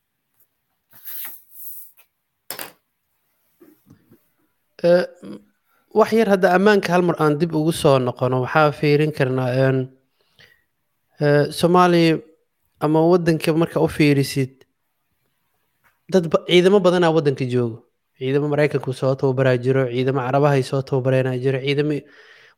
wax 5.99 6.11
yar 6.19 6.29
hadda 6.35 6.49
ammaanka 6.57 6.89
hal 6.95 7.03
mar 7.09 7.17
aan 7.23 7.39
dib 7.41 7.53
ugu 7.55 7.73
soo 7.73 7.99
noqono 7.99 8.37
waxaa 8.45 8.73
fiirin 8.79 9.13
karnaa 9.13 9.51
soomaaliya 11.59 12.21
ama 12.81 13.01
waddanka 13.13 13.53
marka 13.53 13.81
u 13.81 13.89
fiirisid 13.89 14.65
dad 16.13 16.25
ciidamo 16.49 16.81
badanaa 16.81 17.13
waddanka 17.17 17.45
joogo. 17.45 17.79
Ciidamo 18.19 18.49
maraykanku 18.49 18.93
soo 18.93 19.15
tababaraa 19.15 19.57
jiro 19.65 19.85
ciidamo 19.93 20.21
carabahay 20.21 20.63
soo 20.63 20.83
tababareenaa 20.83 21.37
jiro 21.43 21.59
ciidamo 21.61 22.01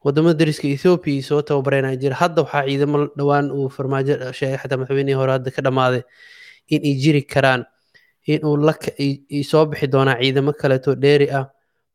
waddamada 0.04 0.34
dariska 0.38 0.66
ethoobiya 0.68 1.22
soo 1.22 1.42
tababareenaa 1.42 1.96
jiro. 2.00 2.14
Hadda 2.14 2.42
waxaa 2.42 2.64
ciidamo 2.68 2.98
dhowaan 3.18 3.50
uu 3.50 3.68
farmaajo 3.68 4.14
sheegay 4.32 4.58
xataa 4.62 4.76
madaxweynihii 4.80 5.18
hore 5.20 5.32
hadda 5.36 5.50
ka 5.50 5.62
dhammaaday 5.62 6.02
in 6.68 6.80
ay 6.86 6.94
jiri 7.02 7.22
karaan 7.22 7.66
in 8.26 8.40
uu 8.46 8.56
soo 9.50 9.66
bixi 9.66 9.86
doonaa 9.90 10.18
ciidamo 10.22 10.52
kaleeto 10.52 10.94
dheeri 10.94 11.28
ah 11.30 11.46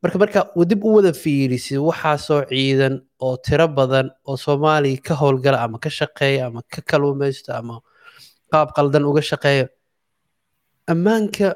marka 0.02 0.16
marka 0.22 0.40
dib 0.70 0.80
u 0.84 0.90
wada 0.96 1.12
fiirisid 1.22 1.78
waxaasoo 1.88 2.40
ciidan 2.50 2.94
oo 3.26 3.36
tiro 3.46 3.66
badan 3.78 4.06
oo 4.28 4.36
soomaaliya 4.44 5.02
ka 5.06 5.14
howlgala 5.20 5.58
ama 5.64 5.78
ka 5.84 5.90
shaqeeya 5.98 6.46
ama 6.48 6.60
ka 6.72 6.80
kaluumaysto 6.90 7.50
ama 7.60 7.74
qaab 8.52 8.68
qaldan 8.76 9.04
uga 9.10 9.22
shaqeeya 9.30 9.66
ammaanka 10.92 11.46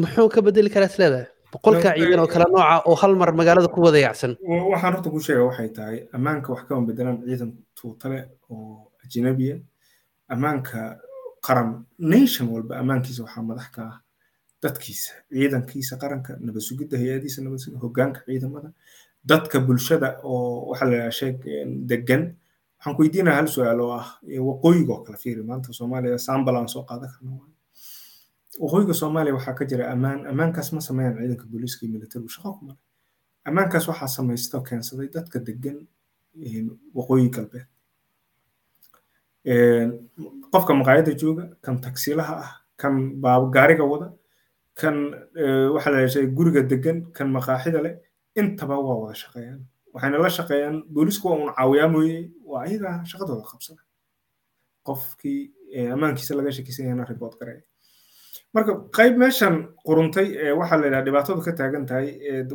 muxuu 0.00 0.28
ka 0.34 0.40
bedeli 0.46 0.70
karaa 0.74 0.90
isleedahay 0.92 1.26
boqolkaa 1.52 1.94
ciidan 1.98 2.20
oo 2.24 2.28
kala 2.34 2.46
nooca 2.54 2.76
oo 2.88 2.94
hal 3.00 3.12
mar 3.20 3.30
magaalada 3.40 3.68
ku 3.74 3.80
wada 3.86 3.98
yacsan 4.06 4.32
waxaan 4.72 4.92
horta 4.94 5.08
ku 5.14 5.18
sheega 5.26 5.42
waxay 5.48 5.68
tahay 5.76 5.98
ammaanka 6.16 6.48
wax 6.54 6.62
kama 6.68 6.86
bedelaan 6.88 7.16
ciidan 7.28 7.50
tuutale 7.78 8.18
oo 8.50 8.92
ajnabiya 9.04 9.56
ammaanka 10.34 10.78
qaran 11.46 11.68
nation 11.98 12.46
walba 12.54 12.72
ammaankiisa 12.82 13.20
waxaa 13.26 13.42
madax 13.50 13.68
ka 13.76 13.82
ah 13.90 13.96
dadkiisa 14.62 15.12
ciidankiisa 15.32 15.94
qaranka 16.02 16.36
nabad 16.46 16.62
sugidda 16.68 16.96
hay'adiisa 17.02 17.42
nabad 17.44 17.58
sugidda 17.62 17.80
hoggaanka 17.84 18.20
ciidamada. 18.26 18.70
Dadka 19.30 19.60
bulshada 19.60 20.08
oo 20.24 20.70
waxaa 20.70 20.88
la 20.90 20.94
yidhaha 20.96 21.12
sheeg 21.20 21.36
degan 21.90 22.22
waxaan 22.78 22.94
ku 22.96 23.02
weydiinaya 23.02 23.36
hal 23.36 23.48
su'aal 23.54 23.80
oo 23.80 23.92
ah 24.00 24.06
waqooyiga 24.48 24.92
oo 24.94 25.02
kale 25.04 25.18
fiiri 25.22 25.42
maanta 25.42 25.72
soomaaliya 25.72 26.18
sambal 26.18 26.56
aan 26.56 26.68
soo 26.68 26.84
qaadan 26.88 27.10
karna 27.12 27.30
waqooyiga 28.64 28.94
soomaaliya 29.00 29.34
waxaa 29.38 29.54
ka 29.58 29.64
jira 29.70 29.84
ammaan 29.92 30.26
ammaankaas 30.30 30.72
ma 30.72 30.80
sameeyaan 30.80 31.16
ciidanka 31.20 31.44
booliiska 31.52 31.80
iyo 31.86 31.92
militarigu 31.96 32.28
shaqo 32.34 32.52
kuma 32.58 32.72
leh 32.72 32.80
ammaankaas 33.48 33.84
waxaa 33.88 34.08
samaysta 34.16 34.60
keensaday 34.68 35.08
dadka 35.16 35.38
degan 35.48 35.78
waqooyi 36.98 37.28
galbeed. 37.36 37.66
Qofka 40.52 40.72
maqaayadda 40.80 41.12
jooga 41.20 41.44
kan 41.64 41.80
tagsiilaha 41.80 42.34
ah 42.44 42.50
kan 42.80 42.94
gaariga 43.54 43.84
wada 43.92 44.12
kan 44.80 44.96
waxaa 45.74 45.92
la 45.94 46.00
yidhaha 46.04 46.34
guriga 46.36 46.62
degan 46.72 46.98
kan 47.16 47.28
maqaaxida 47.36 47.80
leh 47.86 47.94
intaba 48.40 48.76
waa 48.86 48.96
wada 49.02 49.14
shaqeeyaan. 49.22 49.60
Waxayna 49.94 50.18
la 50.24 50.28
shaqeeyaan 50.38 50.76
boolisku 50.94 51.24
waa 51.28 51.38
un 51.44 51.52
caawiyaa 51.56 51.88
mooye 51.94 52.18
waa 52.50 52.62
ayaga 52.66 52.90
shaqadooda 53.10 53.44
qabsada. 53.50 53.82
Qofkii 54.86 55.40
ammaankiisa 55.94 56.34
laga 56.38 56.50
shakisan 56.56 57.04
report 57.12 57.34
garaya 57.40 57.62
marka 58.54 58.72
qayb 58.96 59.14
meeshan 59.22 59.54
quruntay 59.86 60.26
waxaa 60.58 60.78
la 60.80 60.86
yidhaha 60.86 61.04
dhibaatadu 61.06 61.40
ka 61.46 61.52
taagan 61.58 61.84
tahay 61.86 62.06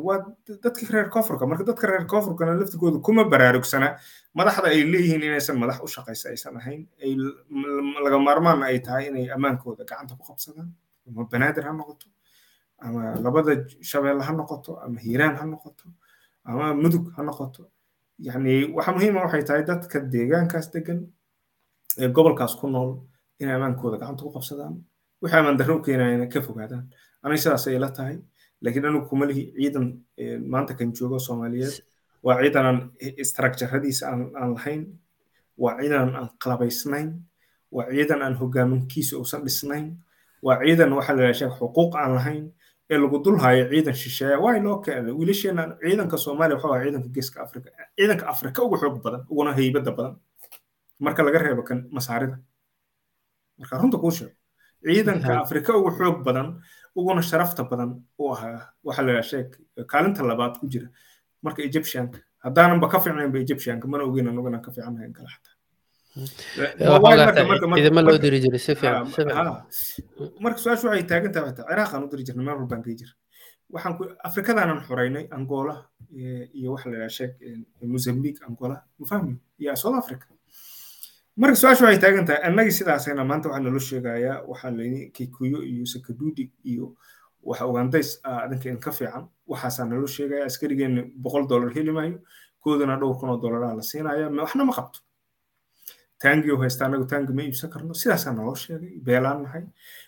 waa 0.07 0.17
dadkii 0.63 0.89
reer 0.93 1.07
koonfurka. 1.13 1.45
Marka 1.47 1.63
dadka 1.69 1.87
reer 1.87 2.05
koonfurkana 2.11 2.55
laftigooda 2.59 2.99
kuma 3.05 3.23
baraarugsana 3.31 3.95
madaxda 4.35 4.67
ay 4.73 4.83
leeyihiin 4.91 5.23
inaysan 5.23 5.57
madax 5.61 5.79
u 5.85 5.87
shaqaysa 5.87 6.29
aysan 6.33 6.57
ahayn. 6.59 6.81
Ay 7.03 7.15
laga 8.05 8.17
maarmaanna 8.27 8.65
ay 8.71 8.79
tahay 8.79 9.07
inay 9.07 9.29
ammaankooda 9.35 9.83
gacanta 9.89 10.15
ku 10.19 10.23
qabsadaan 10.29 10.67
ama 11.07 11.23
banaadir 11.31 11.63
ha 11.63 11.71
noqoto 11.71 12.07
ama 12.79 13.15
labada 13.23 13.53
shabeelle 13.81 14.23
ha 14.23 14.33
noqoto 14.33 14.71
ama 14.83 14.99
hiiraan 14.99 15.35
ha 15.39 15.45
noqoto 15.45 15.85
ama 16.43 16.73
mudug 16.73 17.11
ha 17.15 17.23
noqoto. 17.23 17.63
Yani 18.19 18.71
waxa 18.75 18.91
muhiima 18.95 19.21
waxay 19.25 19.43
tahay 19.43 19.63
dadka 19.63 19.99
deegaankaas 20.13 20.67
degan 20.73 20.99
ee 21.99 22.07
gobolkaas 22.15 22.55
ku 22.59 22.67
nool 22.67 22.91
inay 23.39 23.55
ammaankooda 23.55 23.97
gacanta 23.97 24.23
ku 24.23 24.31
qabsadaan 24.35 24.75
wixii 25.21 25.39
amaan 25.39 25.57
darro 25.57 25.75
u 25.77 25.81
keenayana 25.81 26.27
ka 26.33 26.39
fogaadaan. 26.41 26.85
Aniga 27.23 27.41
sidaas 27.41 27.67
ay 27.67 27.79
la 27.79 27.89
tahay 27.97 28.17
laakiin 28.61 28.85
anigu 28.85 29.07
kuma 29.09 29.25
lihi 29.25 29.43
ciidan 29.57 29.85
maanta 30.51 30.73
kan 30.77 30.89
joogo 30.97 31.19
soomaaliyeed 31.19 31.75
waa 32.23 32.37
ciidan 32.41 32.65
aan 32.65 32.79
istraakjaradiisa 33.23 34.03
aan 34.11 34.51
lahayn 34.55 34.81
waa 35.57 35.73
ciidan 35.79 36.15
aan 36.15 36.29
qalabaysnayn 36.43 37.09
waa 37.75 37.87
ciidan 37.91 38.21
aan 38.21 38.35
hogaaminkiisa 38.41 39.17
uusan 39.17 39.41
dhisnayn 39.45 39.85
waa 40.45 40.57
ciidan 40.63 40.93
waxaa 40.97 41.15
la 41.17 41.23
yidhaha 41.31 41.55
xuquuq 41.59 41.91
aan 42.01 42.11
lahayn 42.17 42.43
ee 42.89 42.97
lagu 42.97 43.17
dul 43.23 43.37
hayo 43.43 43.63
ciidan 43.71 43.93
shisheeya 44.01 44.37
waay 44.39 44.59
loo 44.65 44.77
keenay 44.85 45.11
wiilasheena 45.19 45.63
ciidanka 45.81 46.17
soomaaliya 46.17 46.55
waxa 46.57 46.67
waa 46.71 46.83
ciidanka 46.83 47.09
geeska 47.15 47.37
afrika. 47.45 47.69
Ciidanka 47.97 48.25
afrika 48.33 48.63
ugu 48.63 48.77
xoog 48.81 49.01
badan 49.03 49.21
uguna 49.29 49.51
haybadda 49.57 49.91
badan 49.97 50.15
marka 50.99 51.23
laga 51.23 51.39
reebo 51.39 51.63
kan 51.63 51.79
masaarida. 51.91 52.37
Marka 53.59 53.77
runta 53.81 53.97
kuu 53.97 54.11
sheego 54.11 54.33
ciidanka 54.85 55.39
afrika 55.43 55.77
ugu 55.77 55.91
xoog 55.97 56.23
badan 56.27 56.47
uguna 56.95 57.21
sharafta 57.21 57.63
badan 57.63 57.89
u 58.19 58.31
ahaa 58.33 58.69
waxaa 58.83 59.05
la 59.05 59.21
sheeg 59.23 59.47
kaalinta 59.91 60.23
labaad 60.23 60.59
ku 60.59 60.67
jira 60.67 60.87
marka 61.41 61.61
egyptianka. 61.63 62.19
Haddaananba 62.45 62.87
ka 62.87 62.99
fiicnaynba 62.99 63.37
egyptianka 63.39 63.87
mana 63.87 64.03
ogeyn 64.03 64.27
anugana 64.27 64.59
ka 64.61 64.71
fiicannahay 64.71 65.09
kale 65.17 65.27
xataa 65.33 65.54
loo 68.07 68.17
diri 68.23 68.39
jiray 68.43 68.59
si 68.59 68.75
fiican 68.75 69.07
marka 70.43 70.57
su'aashu 70.63 70.87
waxay 70.89 71.05
taagan 71.11 71.31
tahay 71.33 71.49
xitaa 71.51 71.67
ciraaqaan 71.69 72.03
u 72.03 72.07
diri 72.11 72.23
jirnay 72.27 72.45
meel 72.45 72.57
walbaan 72.61 72.81
gey 72.85 72.95
jir 72.99 73.11
waxaan 73.73 73.93
afrikadaanan 74.27 74.79
xoreynay 74.87 75.25
angola 75.37 75.75
iyo 76.59 76.69
waxa 76.73 76.89
la 76.89 76.95
yidhaha 76.97 77.09
sheeg 77.17 77.31
mozambique 77.93 78.39
angola 78.47 78.77
mafahmi 78.99 79.35
iyo 79.59 79.75
south 79.75 79.97
africa 80.03 80.25
marka 81.41 81.55
su'aashu 81.61 81.83
waxay 81.85 81.99
taagan 82.03 82.25
tahay 82.27 82.41
annagii 82.47 82.71
sidaasayna 82.79 83.23
maanta 83.29 83.49
waxaa 83.49 83.63
naloo 83.65 83.79
sheegayaa 83.89 84.37
waxaa 84.51 84.71
layni 84.77 85.01
kikuyo 85.15 85.59
iyo 85.71 85.85
sakadudi 85.93 86.51
iyo 86.71 86.85
waxa 87.49 87.67
ugandays 87.67 88.09
adinka 88.23 88.65
idinka 88.69 88.91
fiican 88.91 89.23
waxaasaa 89.51 89.85
naloo 89.91 90.07
sheegaya 90.15 90.45
askarigeena 90.49 91.01
boqol 91.23 91.43
dollar 91.51 91.69
heli 91.75 91.91
maayo 91.91 92.17
koodana 92.63 92.95
dhowr 93.01 93.15
kun 93.19 93.29
oo 93.29 93.37
dollaraa 93.43 93.73
la 93.79 93.83
siinaya 93.83 94.29
waxna 94.29 94.63
ma 94.65 94.73
qabto 94.79 94.99
taangi 96.21 96.49
haysta 96.61 96.85
anagu 96.85 97.05
taangi 97.11 97.33
ma 97.33 97.41
iibsan 97.43 97.69
karno. 97.69 97.93
Sidaasaa 97.93 98.33
naloo 98.33 98.55
sheegay 98.55 98.99
beelaan 99.05 99.43
nahay. 99.43 99.63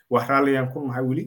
Waa 0.10 0.26
raalliyaan 0.30 0.72
ku 0.74 0.88
nahay 0.88 1.04
weli 1.04 1.24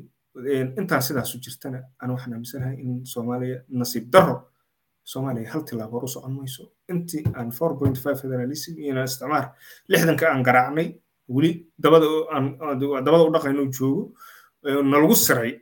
intaan 0.78 1.02
sidaasu 1.02 1.38
jirtana 1.44 1.78
ana 2.00 2.12
waxaan 2.14 2.32
aaminsanahay 2.34 2.76
in 2.80 3.04
soomaaliya 3.12 3.58
nasiib 3.68 4.10
darro 4.12 4.36
soomaaliya 5.04 5.50
hal 5.52 5.62
tilaabo 5.68 5.96
hor 5.98 6.04
u 6.04 6.08
socon 6.08 6.32
mayso. 6.38 6.64
Intii 6.88 7.24
aan 7.34 7.50
four 7.52 7.76
point 7.78 7.96
five 7.98 8.18
federalism 8.22 8.78
iyo 8.78 9.04
isticmaar 9.04 9.52
lixdanka 9.88 10.26
aan 10.32 10.42
garaacnay. 10.42 10.88
Weli 11.28 11.50
dabada 11.78 12.06
dabada 13.04 13.60
u 13.62 13.70
joogo. 13.72 14.12
Nalagu 14.64 15.14
siray. 15.14 15.60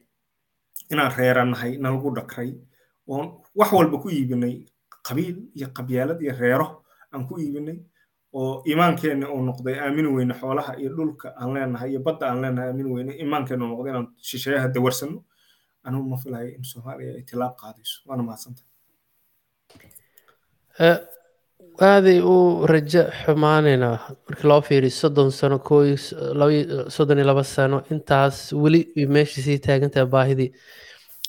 Inaan 0.90 1.12
reeranahay 1.16 1.76
nalagu 1.78 2.10
dhakray 2.16 2.54
oon 3.06 3.26
wax 3.54 3.72
walba 3.72 3.98
ku 4.02 4.08
iibinay. 4.10 4.64
Qabiil 5.06 5.36
iyo 5.56 5.68
qabyaalad 5.76 6.20
iyo 6.22 6.32
reero 6.40 6.84
aan 7.12 7.26
ku 7.28 7.38
iibinay 7.40 7.78
oo 8.32 8.62
iimaankeenna 8.68 9.26
uu 9.34 9.42
noqday 9.48 9.76
aamini 9.84 10.08
weyne 10.16 10.34
xoolaha 10.40 10.72
iyo 10.80 10.90
dhulka 10.96 11.28
aan 11.40 11.50
leenahay 11.54 11.90
iyo 11.90 12.00
badda 12.06 12.24
aan 12.30 12.40
leenahay 12.42 12.68
aamini 12.70 12.90
weyne 12.94 13.12
iimaankeenna 13.20 13.64
uu 13.64 13.70
noqday 13.72 13.90
inaan 13.92 14.08
shisheeyaha 14.28 14.68
dawarsano 14.74 15.18
anigu 15.86 16.04
ma 16.12 16.16
filayo 16.22 16.48
in 16.56 16.64
soomaaliya 16.72 17.12
ay 17.18 17.22
tilaab 17.30 17.54
qaadayso 17.62 17.96
waana 18.08 18.22
mahadsanta 18.28 18.62
aaday 21.90 22.18
u 22.32 22.66
rajo 22.72 23.02
xumaanayna 23.22 23.88
marka 24.28 24.44
loo 24.50 24.60
fiiriyo 24.68 24.92
soddon 25.00 25.30
sano 25.38 25.58
koo 25.68 25.82
soddon 26.96 27.18
iyo 27.18 27.26
laba 27.30 27.44
sano 27.44 27.78
intaas 27.92 28.36
weli 28.62 28.80
meesha 29.14 29.40
sii 29.46 29.58
taagantaha 29.66 30.06
baahidii 30.14 30.50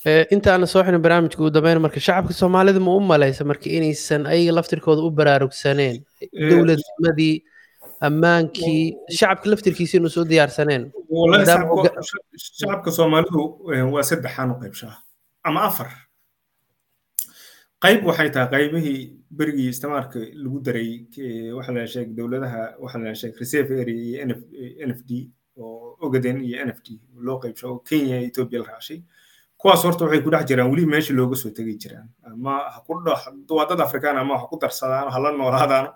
intaana 0.06 0.66
soo 0.68 0.84
xinin 0.84 1.02
barnaamijka 1.02 1.42
ugu 1.42 1.52
dambeyn 1.52 1.80
marka 1.82 2.00
shacabka 2.00 2.34
soomaalida 2.34 2.80
ma 2.80 2.96
u 2.96 3.00
malaysa 3.00 3.44
marka 3.46 3.68
inaysan 3.70 4.26
ayaga 4.26 4.52
laftirkooda 4.58 5.02
u 5.04 5.12
baraarugsaneen. 5.12 6.04
Dowladnimadii 6.50 7.44
ammaankii 8.08 8.96
shacabka 9.12 9.50
laftirkiisa 9.50 9.98
inuu 9.98 10.10
soo 10.10 10.24
diyaarsaneen 10.26 10.92
shacabka 12.60 12.92
soomaalidu 12.92 13.42
waa 13.94 14.04
saddexaan 14.04 14.52
u 14.52 14.60
qaybshaa 14.62 14.96
ama 15.44 15.62
afar. 15.68 15.90
Qayb 17.84 18.06
waxay 18.08 18.30
tahay 18.30 18.50
qaybihii 18.56 19.00
berigii 19.38 19.70
isticmaalka 19.74 20.20
lagu 20.44 20.60
daray 20.64 20.90
waxa 21.58 21.72
la 21.76 21.86
sheeg 21.88 22.16
dowladaha 22.18 22.62
waxa 22.84 22.98
la 23.04 23.14
sheeg 23.16 23.34
reserve 23.40 23.82
area 23.82 24.24
iyo 24.24 24.26
n 24.88 24.92
f 24.96 25.02
d 25.10 25.30
oo 25.60 25.98
ogaden 26.02 26.40
iyo 26.44 26.64
n 26.66 26.70
f 26.72 26.80
d 26.86 27.00
loo 27.26 27.40
qaybsho 27.44 27.68
oo 27.72 27.80
kenya 27.90 28.20
ethiopia 28.28 28.60
la 28.60 28.66
raashay 28.72 29.00
kuwaas 29.60 29.84
horta 29.84 30.06
waxay 30.06 30.22
ku 30.24 30.30
dhex 30.34 30.45
jiraan 30.50 30.69
weli 30.72 30.86
meesha 30.86 31.13
looga 31.13 31.36
soo 31.36 31.52
tegay 31.52 31.76
jiraan. 31.82 32.08
Ama 32.24 32.54
waa 33.50 33.84
afrikaan 33.86 34.17
ama 34.17 34.38
ha 34.39 34.45
ku 34.48 34.56
darsadaan 34.62 35.12
hala 35.12 35.32
noolaadaan 35.32 35.88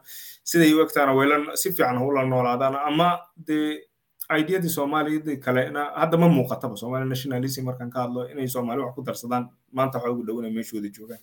siday 0.44 0.74
u 0.76 0.82
egtaana 0.84 1.56
si 1.56 1.72
fiican 1.72 1.98
ha 1.98 2.04
ula 2.06 2.24
noolaadaan 2.26 2.76
ama 2.76 3.08
dee 3.48 3.88
aidiyadii 4.30 4.70
soomaaliyadii 4.70 5.38
kalena 5.46 5.92
hadda 5.96 6.18
ma 6.18 6.28
muuqataba 6.28 6.76
soomaali 6.76 7.10
nationalism 7.10 7.64
markaan 7.66 7.90
ka 7.90 8.00
hadlo 8.04 8.28
inay 8.32 8.48
soomaali 8.48 8.82
wax 8.82 8.94
ku 8.96 9.02
darsadaan 9.04 9.50
maanta 9.72 9.98
waxa 9.98 10.12
ugu 10.12 10.24
dhowanay 10.28 10.52
meeshooda 10.52 10.90
joogaan. 10.98 11.20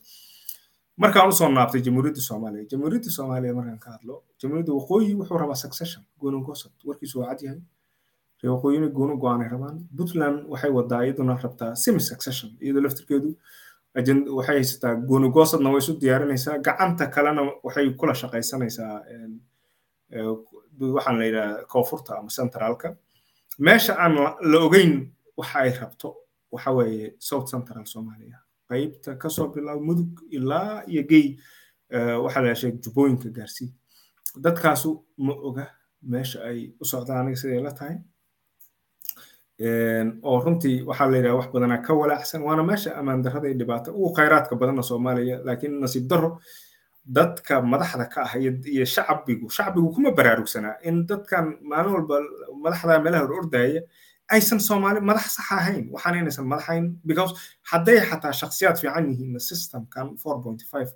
Markaan 0.97 1.29
u 1.29 1.33
soo 1.33 1.49
naabtay 1.49 1.81
jamhuuriyadda 1.81 2.21
soomaaliya 2.21 2.65
jamhuuriyadda 2.71 3.11
soomaaliya 3.11 3.55
markaan 3.55 3.79
ka 3.79 3.91
hadlo 3.97 4.25
jamhuuriyadda 4.41 4.73
waqooyi 4.79 5.15
wuxuu 5.21 5.39
rabaa 5.39 5.55
succession 5.65 6.05
goonin 6.21 6.43
gosad 6.45 6.73
warkiisu 6.85 7.21
waa 7.21 7.29
cad 7.29 7.41
yahay 7.47 7.61
ree 8.43 8.51
waqooyina 8.55 8.89
gooni 8.97 9.15
go'aanay 9.23 9.49
rabaan. 9.49 9.77
Puntland 9.97 10.39
waxay 10.53 10.71
wadaa 10.79 11.03
iyaduna 11.05 11.35
rabtaa 11.43 11.75
semi 11.75 12.01
succession 12.01 12.51
iyadoo 12.61 12.83
laftirkeedu 12.85 13.29
waxay 14.39 14.57
haysataa 14.57 14.95
gooni 15.09 15.29
goosadna 15.37 15.71
way 15.71 15.79
isu 15.83 15.93
diyaarinaysaa. 16.01 16.59
Gacanta 16.67 17.07
kalena 17.15 17.43
waxay 17.67 17.87
kula 18.01 18.15
shaqaysanaysaa 18.15 18.95
waxaan 20.95 21.19
la 21.19 21.25
yidhaha 21.25 21.65
koonfurta 21.73 22.17
ama 22.19 22.29
centraalka 22.37 22.89
meesha 23.59 23.95
aan 23.99 24.15
la 24.53 24.59
ogeyn 24.67 24.93
waxa 25.37 25.59
ay 25.59 25.71
rabto 25.81 26.09
waxa 26.53 26.71
weeye 26.73 27.15
south 27.19 27.47
central 27.51 27.85
soomaaliya. 27.87 28.39
Qaybta 28.71 29.17
ka 29.19 29.29
soo 29.29 29.49
bilaabo 29.55 29.81
mudug 29.85 30.21
ilaa 30.31 30.83
iyo 30.87 31.03
gey 31.11 31.27
waxaa 32.25 32.43
la 32.43 32.55
sheeg 32.55 32.81
jubbooyinka 32.85 33.29
gaarsii 33.37 33.69
dadkaasu 34.45 34.91
ma 35.19 35.33
oga 35.49 35.67
meesha 36.03 36.39
ay 36.49 36.73
u 36.81 36.85
socdaan 36.85 37.19
aniga 37.27 37.37
siday 37.37 37.61
la 37.63 37.73
tahay 37.79 37.97
oo 40.23 40.41
runtii 40.45 40.83
waxaa 40.89 41.07
la 41.11 41.17
yidhaha 41.17 41.37
wax 41.41 41.49
badanaa 41.55 41.79
ka 41.87 41.93
walaacsan 41.95 42.43
waana 42.43 42.63
meesha 42.63 42.91
ammaan 42.99 43.23
darrada 43.23 43.49
iyo 43.49 43.59
dhibaato 43.61 43.93
ugu 43.93 44.13
khayraadka 44.17 44.57
badanna 44.57 44.83
soomaaliya 44.83 45.37
laakiin 45.45 45.81
nasiib 45.81 46.07
darro 46.09 46.31
dadka 47.05 47.61
madaxda 47.63 48.07
ka 48.13 48.21
ah 48.27 48.33
iyo 48.39 48.85
shacbigu. 48.85 49.51
Shacbigu 49.51 49.89
kuma 49.95 50.11
baraarugsanaa 50.19 50.77
in 50.89 51.07
dadkan 51.07 51.59
maalin 51.71 51.93
walba 51.97 52.17
madaxda 52.65 52.99
meelaha 53.05 53.23
hor 53.27 53.33
ordaya 53.41 53.83
aysan 54.35 54.61
soomaali 54.61 55.01
madax 55.01 55.27
sax 55.37 55.49
ahayn. 55.59 55.85
Waxaan 55.93 56.15
inaysan 56.21 56.47
madaxayn 56.53 56.85
because 57.05 57.33
hadday 57.71 57.99
xataa 58.11 58.33
shakhsiyaad 58.41 58.77
fiican 58.83 59.05
yihiin 59.11 59.37
systemkan 59.49 60.17
four 60.23 60.37
point 60.45 60.63
five 60.73 60.89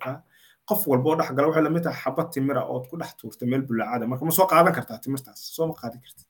qof 0.69 0.81
walba 0.87 1.09
oo 1.09 1.15
dhexgala 1.19 1.47
waxay 1.49 1.63
la 1.63 1.69
mid 1.69 1.83
tahay 1.83 1.99
xabad 2.03 2.27
timira 2.33 2.61
ood 2.73 2.85
ku 2.89 2.97
dhex 2.97 3.11
tuurtay 3.19 3.47
meel 3.49 3.61
bulaacada 3.67 4.05
marka 4.09 4.25
ma 4.25 4.31
soo 4.31 4.47
qaadan 4.47 4.73
kartaa 4.77 4.97
timirtaas? 5.03 5.39
Soo 5.55 5.67
ma 5.67 5.73
qaadan 5.81 5.99
kartid 6.05 6.25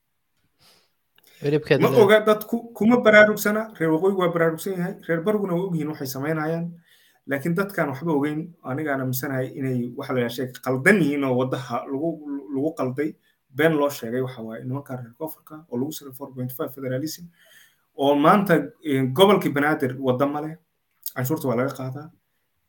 ma 1.82 1.88
oga 2.04 2.20
dadku 2.28 2.56
kuma 2.74 2.96
baraarugsana 3.04 3.62
reer 3.78 3.90
waqooyigu 3.94 4.20
waa 4.20 4.32
baraarugsan 4.36 4.72
yahay. 4.78 4.94
Reer 5.08 5.20
bariguna 5.26 5.54
waa 5.54 5.66
ogyihiin 5.68 5.88
waxay 5.92 6.06
samaynayaan 6.06 6.66
laakiin 7.30 7.54
dadkan 7.58 7.88
waxba 7.92 8.12
ogeyn 8.18 8.40
anigaan 8.70 9.00
aaminsanahay 9.00 9.46
inay 9.58 9.92
waxa 9.98 10.12
la 10.14 10.28
sheeg 10.28 10.50
qaldan 10.64 10.96
yihiin 11.02 11.24
oo 11.24 11.34
wadaha 11.40 11.84
lagu 11.92 12.08
lagu 12.54 12.70
qalday. 12.78 13.10
Been 13.56 13.72
loo 13.80 13.90
sheegay 13.90 14.20
waxa 14.26 14.42
waaye 14.42 14.64
nimanka 14.64 14.96
reer 14.96 15.12
koonfurka 15.18 15.54
oo 15.70 15.76
lagu 15.80 15.92
siray 15.92 16.12
four 16.18 16.28
point 16.34 16.52
five 16.56 16.70
federalism 16.74 17.24
oo 17.96 18.14
maanta 18.14 18.54
gobolkii 19.16 19.52
banaadir 19.56 19.92
wadda 20.06 20.26
male 20.26 20.50
canshuurta 21.14 21.48
waa 21.48 21.56
laga 21.56 21.72
qaadaa 21.80 22.08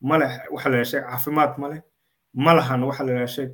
male 0.02 0.28
waxa 0.52 0.70
la 0.70 0.84
sheeg 0.92 1.04
caafimaad 1.04 1.54
male 1.58 1.78
malahan 2.34 2.84
waxa 2.84 3.04
la 3.08 3.28
sheeg 3.28 3.52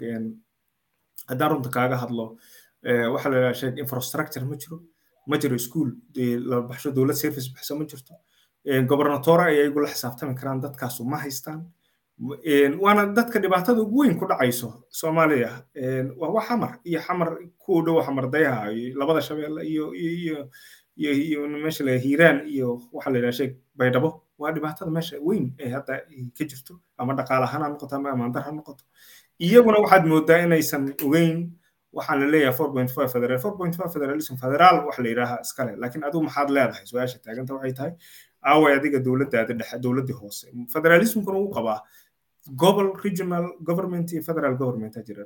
haddaan 1.30 1.52
runta 1.52 1.70
kaaga 1.70 1.98
hadlo 2.04 2.26
waxa 3.14 3.30
la 3.30 3.54
sheeg 3.54 3.78
infrastructure 3.84 4.46
ma 4.46 4.56
jiro 4.62 4.78
ma 5.28 5.38
jiro 5.38 5.56
iskuul 5.56 5.90
la 6.50 6.92
dowlad 6.96 7.16
service 7.24 7.50
baxso 7.56 7.76
ma 7.80 7.86
jirto 7.86 8.14
gobernatora 8.92 9.44
ay 9.50 9.56
iyagu 9.58 9.86
xisaabtami 9.88 10.36
karaan 10.40 10.62
dadkaasu 10.62 11.04
ma 11.06 11.18
haystaan 11.24 11.62
waana 12.84 13.06
dadka 13.18 13.40
dhibaatada 13.40 13.82
ugu 13.82 13.98
weyn 14.02 14.16
ku 14.20 14.26
dhacayso 14.28 14.70
soomaaliya 14.90 15.52
waa 16.18 16.30
wax 16.36 16.46
xamar 16.48 16.72
iyo 16.84 17.00
xamar 17.02 17.30
ku 17.58 17.82
dhow 17.86 18.02
xamar 18.06 18.30
dayaha 18.30 18.72
labada 18.96 19.22
shabeelle 19.22 19.62
iyo 19.68 19.94
iyo 19.94 20.50
iyo 20.98 21.12
iyo 21.14 21.48
meesha 21.48 21.84
la 21.84 21.98
hiiraan 21.98 22.48
iyo 22.48 22.82
waxa 22.94 23.10
la 23.12 23.18
yidhaha 23.18 23.32
sheeg 23.40 23.52
baydhabo 23.76 24.10
waa 24.38 24.52
dhibaatada 24.52 24.92
meesha 24.92 25.18
weyn 25.22 25.54
ee 25.60 25.70
hadda 25.70 25.94
ka 26.38 26.44
jirto 26.46 26.80
ama 26.98 27.14
dhaqaale 27.14 27.44
ahaan 27.46 27.62
ha 27.64 27.70
noqoto 27.70 27.96
ama 27.96 28.10
amaandar 28.12 28.44
ha 28.46 28.52
noqoto 28.52 28.84
iyaguna 29.40 29.78
waxaad 29.84 30.06
moodaa 30.06 30.40
inaysan 30.46 30.94
ogeyn 31.06 31.50
waxaan 31.98 32.20
la 32.22 32.28
leeyahay 32.34 32.56
four 32.60 32.70
point 32.76 32.92
five 32.96 33.10
federal. 33.16 33.40
Four 33.46 33.54
point 33.58 33.76
five 33.80 33.92
federalism 33.96 34.36
federaal 34.44 34.86
wax 34.88 34.98
la 35.00 35.10
yidhaaha 35.14 35.38
iskale 35.46 35.74
laakiin 35.82 36.04
adigu 36.08 36.24
maxaad 36.28 36.50
leedahay? 36.58 36.86
Su'aasha 36.92 37.20
taaganta 37.26 37.54
waxay 37.58 37.74
tahay 37.80 37.94
aaway 38.52 38.74
adiga 38.80 39.00
dowladdaada 39.08 39.54
dhexe 39.60 39.78
dowladdii 39.86 40.18
hoose. 40.22 40.46
Federalismkuna 40.74 41.38
wuu 41.44 41.52
qabaa. 41.58 41.80
Gobol 42.62 42.88
regional 43.04 43.46
government 43.64 44.12
iyo 44.12 44.22
federal 44.30 44.56
government 44.62 44.94
jira. 45.08 45.24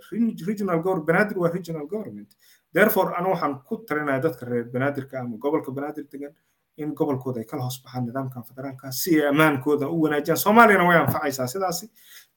Regional 0.49 0.80
banaadir 1.10 1.38
waa 1.43 1.49
regional 1.58 1.86
government. 1.93 2.30
Therefore 2.73 3.10
anu 3.17 3.30
waxaan 3.34 3.53
ku 3.67 3.77
talinaya 3.88 4.19
dadka 4.25 4.45
reer 4.45 4.65
banaadirka 4.75 5.19
ama 5.19 5.38
gobolka 5.38 5.71
banaadir 5.71 6.06
degan 6.12 6.34
in 6.78 6.94
gobolkooda 7.00 7.40
ay 7.40 7.46
kala 7.46 7.63
hoos 7.63 7.78
baxaan 7.84 8.06
nidaamkan 8.06 8.44
federaalka 8.50 8.92
si 8.92 9.12
ay 9.22 9.28
ammaankooda 9.30 9.88
u 9.90 10.02
wanaajiyaan 10.04 10.38
soomaaliyana 10.46 10.88
way 10.90 10.98
anfacaysaa 10.98 11.48
sidaasi 11.48 11.86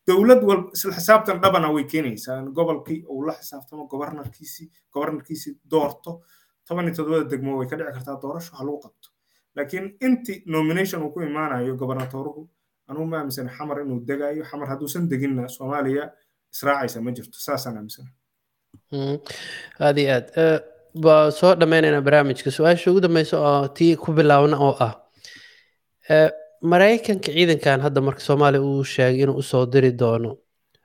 dowlad 0.09 0.43
walba 0.49 0.71
isla 0.77 0.93
xisaabtan 0.99 1.41
dhabana 1.43 1.69
way 1.75 1.85
keenaysaa 1.93 2.43
gobolkii 2.59 3.05
uu 3.09 3.23
la 3.27 3.33
xisaabtamo 3.41 3.87
gobarnarkiisii 3.93 4.67
gobarnarkiisii 4.93 5.55
doorto 5.71 6.13
toban 6.69 6.85
iyo 6.87 6.95
toddobada 6.97 7.31
degmo 7.31 7.59
way 7.59 7.69
ka 7.69 7.77
dhici 7.77 7.93
kartaa 7.97 8.17
doorasho 8.23 8.57
ha 8.57 8.65
lagu 8.65 8.79
qabto. 8.85 9.09
Laakiin 9.57 9.97
inti 10.07 10.43
nomination 10.47 11.03
uu 11.03 11.11
ku 11.15 11.21
imaanayo 11.21 11.77
gobernatoruhu 11.77 12.49
anugu 12.89 13.07
ma 13.07 13.17
aaminsan 13.19 13.49
xamar 13.57 13.81
inuu 13.81 14.01
degayo 14.07 14.45
xamar 14.51 14.69
hadduusan 14.69 15.09
deginna 15.11 15.49
soomaaliya 15.49 16.05
israacaysa 16.55 17.01
ma 17.01 17.11
jirto 17.17 17.39
saasaan 17.47 17.77
aaminsana 17.77 18.11
aad 19.81 19.99
iyo 19.99 20.13
aad 20.15 20.27
waa 20.95 21.31
soo 21.31 21.55
dhammaynaynaa 21.55 22.01
barnaamijka 22.07 22.51
su'aasha 22.51 22.91
ugu 22.91 23.01
dambeysa 23.01 23.37
oo 23.39 23.69
tii 23.69 23.97
ku 23.97 24.13
bilaabna 24.13 24.57
oo 24.59 24.75
ah 24.87 24.93
maraykanka 26.63 27.31
ciidankan 27.33 27.81
hadda 27.87 28.01
marka 28.07 28.21
soomaaliya 28.21 28.63
uu 28.63 28.85
sheegay 28.85 29.23
inuu 29.25 29.37
u 29.41 29.43
soo 29.43 29.67
diri 29.67 29.93
doono. 29.93 30.37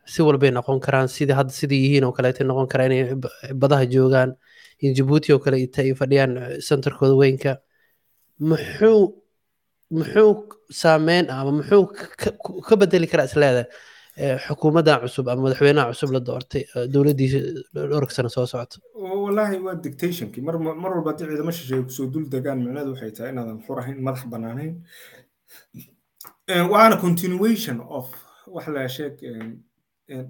Si 0.06 0.22
walbay 0.22 0.52
noqon 0.52 0.80
karaan 0.80 1.08
sidii 1.10 1.34
hadda 1.40 1.52
sidii 1.60 1.82
yihiin 1.86 2.04
oo 2.08 2.12
kaleeta 2.18 2.44
noqon 2.44 2.68
karaa 2.68 2.86
inay 2.86 3.16
badaha 3.62 3.86
joogaan 3.86 4.36
in 4.82 4.94
jabuuti 4.96 5.34
oo 5.34 5.40
kale 5.40 5.58
ay 5.78 5.94
fadhiyaan 6.00 6.34
centerkooda 6.68 7.16
weynka. 7.22 7.58
Muxuu 8.40 9.02
muxuu 9.92 10.32
saameyn 10.72 11.30
ama 11.30 11.52
muxuu 11.52 11.84
ka 12.68 12.76
bedeli 12.78 13.08
karaa 13.08 13.26
isleedahay 13.26 13.66
xukuumaddan 14.48 15.02
cusub 15.04 15.28
ama 15.30 15.42
madaxweynaha 15.46 15.92
cusub 15.92 16.12
la 16.16 16.20
doortay 16.28 16.64
dowladdiisa 16.94 17.40
dhowrka 17.74 18.30
soo 18.30 18.46
socota 18.46 18.78
wallaahi 18.96 19.58
waa 19.66 19.76
dictationkii. 19.88 20.42
Mar 20.48 20.56
mar 20.60 20.92
walba 20.96 21.12
haddii 21.12 21.28
ciidamo 21.32 21.52
shisheeye 21.52 21.84
ku 21.84 21.90
soo 21.98 22.08
dul 22.14 22.26
degaan 22.34 22.60
micnaheedu 22.64 22.92
waxay 22.94 23.12
tahay 23.18 23.32
inaadan 23.34 23.60
xur 23.66 23.78
ahayn 23.82 23.98
madax 24.08 24.24
bannaanayn. 24.34 24.74
Waana 26.74 26.96
continuation 27.06 27.78
of 27.98 28.06
wax 28.48 28.68
la 28.68 28.88
sheeg 28.88 29.16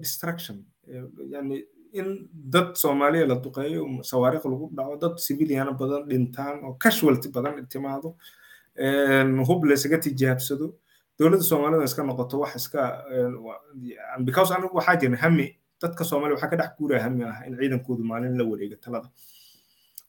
destruction. 0.01 0.57
Yani 1.33 1.63
in 1.93 2.07
dad 2.53 2.73
soomaaliya 2.81 3.27
la 3.27 3.35
duqeeyo 3.45 3.81
sawaariikh 4.11 4.45
lagu 4.53 4.65
dhaco 4.77 4.95
dad 5.03 5.15
civiliana 5.25 5.71
badan 5.81 6.03
dhintaan 6.09 6.55
oo 6.67 6.73
casualty 6.83 7.29
badan 7.35 7.67
timaado 7.73 8.09
hub 9.49 9.61
laysaga 9.69 9.97
tijaabsado 10.05 10.67
dowladda 11.19 11.43
soomaalida 11.43 11.83
iska 11.89 12.03
noqoto 12.03 12.39
wax 12.39 12.55
iska 12.55 12.81
because 14.27 14.51
anigu 14.55 14.75
waxaa 14.77 14.95
jira 15.01 15.17
hami 15.17 15.47
dadka 15.81 16.03
soomaaliya 16.03 16.35
waxaa 16.35 16.49
ka 16.49 16.55
dhex 16.57 16.69
guuraya 16.77 17.03
hami 17.03 17.23
ah 17.23 17.37
in 17.47 17.53
ciidankoodu 17.57 18.03
maalin 18.03 18.37
la 18.37 18.43
wareego 18.43 18.75
talada 18.75 19.09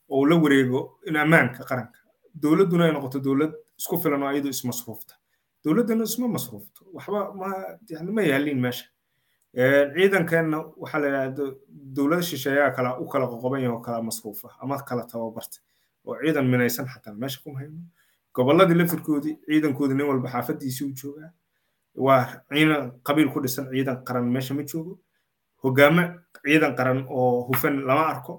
oo 0.09 0.25
la 0.25 0.35
wareego 0.35 0.99
in 1.07 1.15
ammaanka 1.15 1.63
qaranka. 1.69 1.99
Dowladduna 2.43 2.85
ay 2.85 2.91
noqoto 2.91 3.19
dowlad 3.19 3.53
isku 3.79 3.97
filan 4.01 4.23
oo 4.23 4.31
iyadu 4.31 4.49
ismasruufta 4.49 5.13
dowladdana 5.63 6.03
isma 6.03 6.27
masruufto 6.27 6.85
waxba 6.93 7.33
ma 7.39 7.47
yani 7.89 8.11
ma 8.11 8.21
yaalin 8.21 8.59
meesha. 8.65 8.85
Ciidankeenna 9.95 10.57
waxaa 10.81 10.99
la 10.99 11.07
yidhahda 11.07 11.43
dowladda 11.95 12.23
shisheeyaa 12.23 12.71
kala 12.75 12.99
u 12.99 13.05
kala 13.07 13.25
qoqoban 13.27 13.61
yahay 13.61 13.75
oo 13.75 13.81
kala 13.81 14.01
masruufa 14.01 14.49
ama 14.61 14.77
kala 14.89 15.03
tababarta. 15.11 15.57
Oo 16.05 16.15
ciidan 16.23 16.45
minaysan 16.47 16.85
xataa 16.87 17.13
meesha 17.13 17.39
kuma 17.43 17.59
hayno 17.59 17.79
gobolladii 18.37 18.77
laftirkoodii 18.79 19.35
ciidankoodii 19.49 19.97
nin 19.97 20.07
walba 20.11 20.29
xaafadiisii 20.33 20.85
u 20.89 20.93
joogaa 21.01 21.31
waa 22.05 22.21
ciidan 22.53 22.91
qabiil 23.07 23.29
ku 23.33 23.39
dhisan 23.43 23.69
ciidan 23.73 24.03
qaran 24.07 24.27
meesha 24.33 24.53
ma 24.53 24.63
joogo. 24.71 24.99
Hogaame 25.63 26.03
ciidan 26.45 26.75
qaran 26.77 26.99
oo 27.09 27.43
hufan 27.47 27.75
lama 27.87 28.05
arko. 28.13 28.33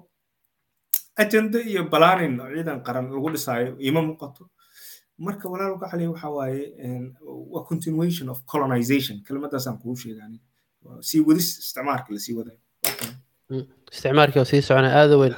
Ajenda 1.21 1.59
iyo 1.59 1.83
balaanin 1.91 2.39
ciidan 2.55 2.79
qaran 2.83 3.11
lagu 3.15 3.29
dhisaayo 3.33 3.75
ima 3.79 4.01
muuqato. 4.01 4.49
Marka 5.17 5.49
walaal 5.51 5.75
caliya 5.91 6.11
waxa 6.11 6.29
waaye 6.29 6.63
waa 7.53 7.63
continuation 7.69 8.29
of 8.29 8.39
colonization. 8.45 9.19
Kelimadaasaan 9.27 9.77
kuu 9.81 9.95
sheega 9.95 10.23
sii 11.01 11.19
wadis 11.27 11.47
isticmaalka 11.59 12.13
la 12.13 12.19
sii 12.19 12.33
wadayo 12.39 12.59
isticmaalkii 13.53 14.39
oo 14.41 14.45
sii 14.45 14.61
socona 14.61 14.89
aada 14.93 15.17
weyn. 15.17 15.35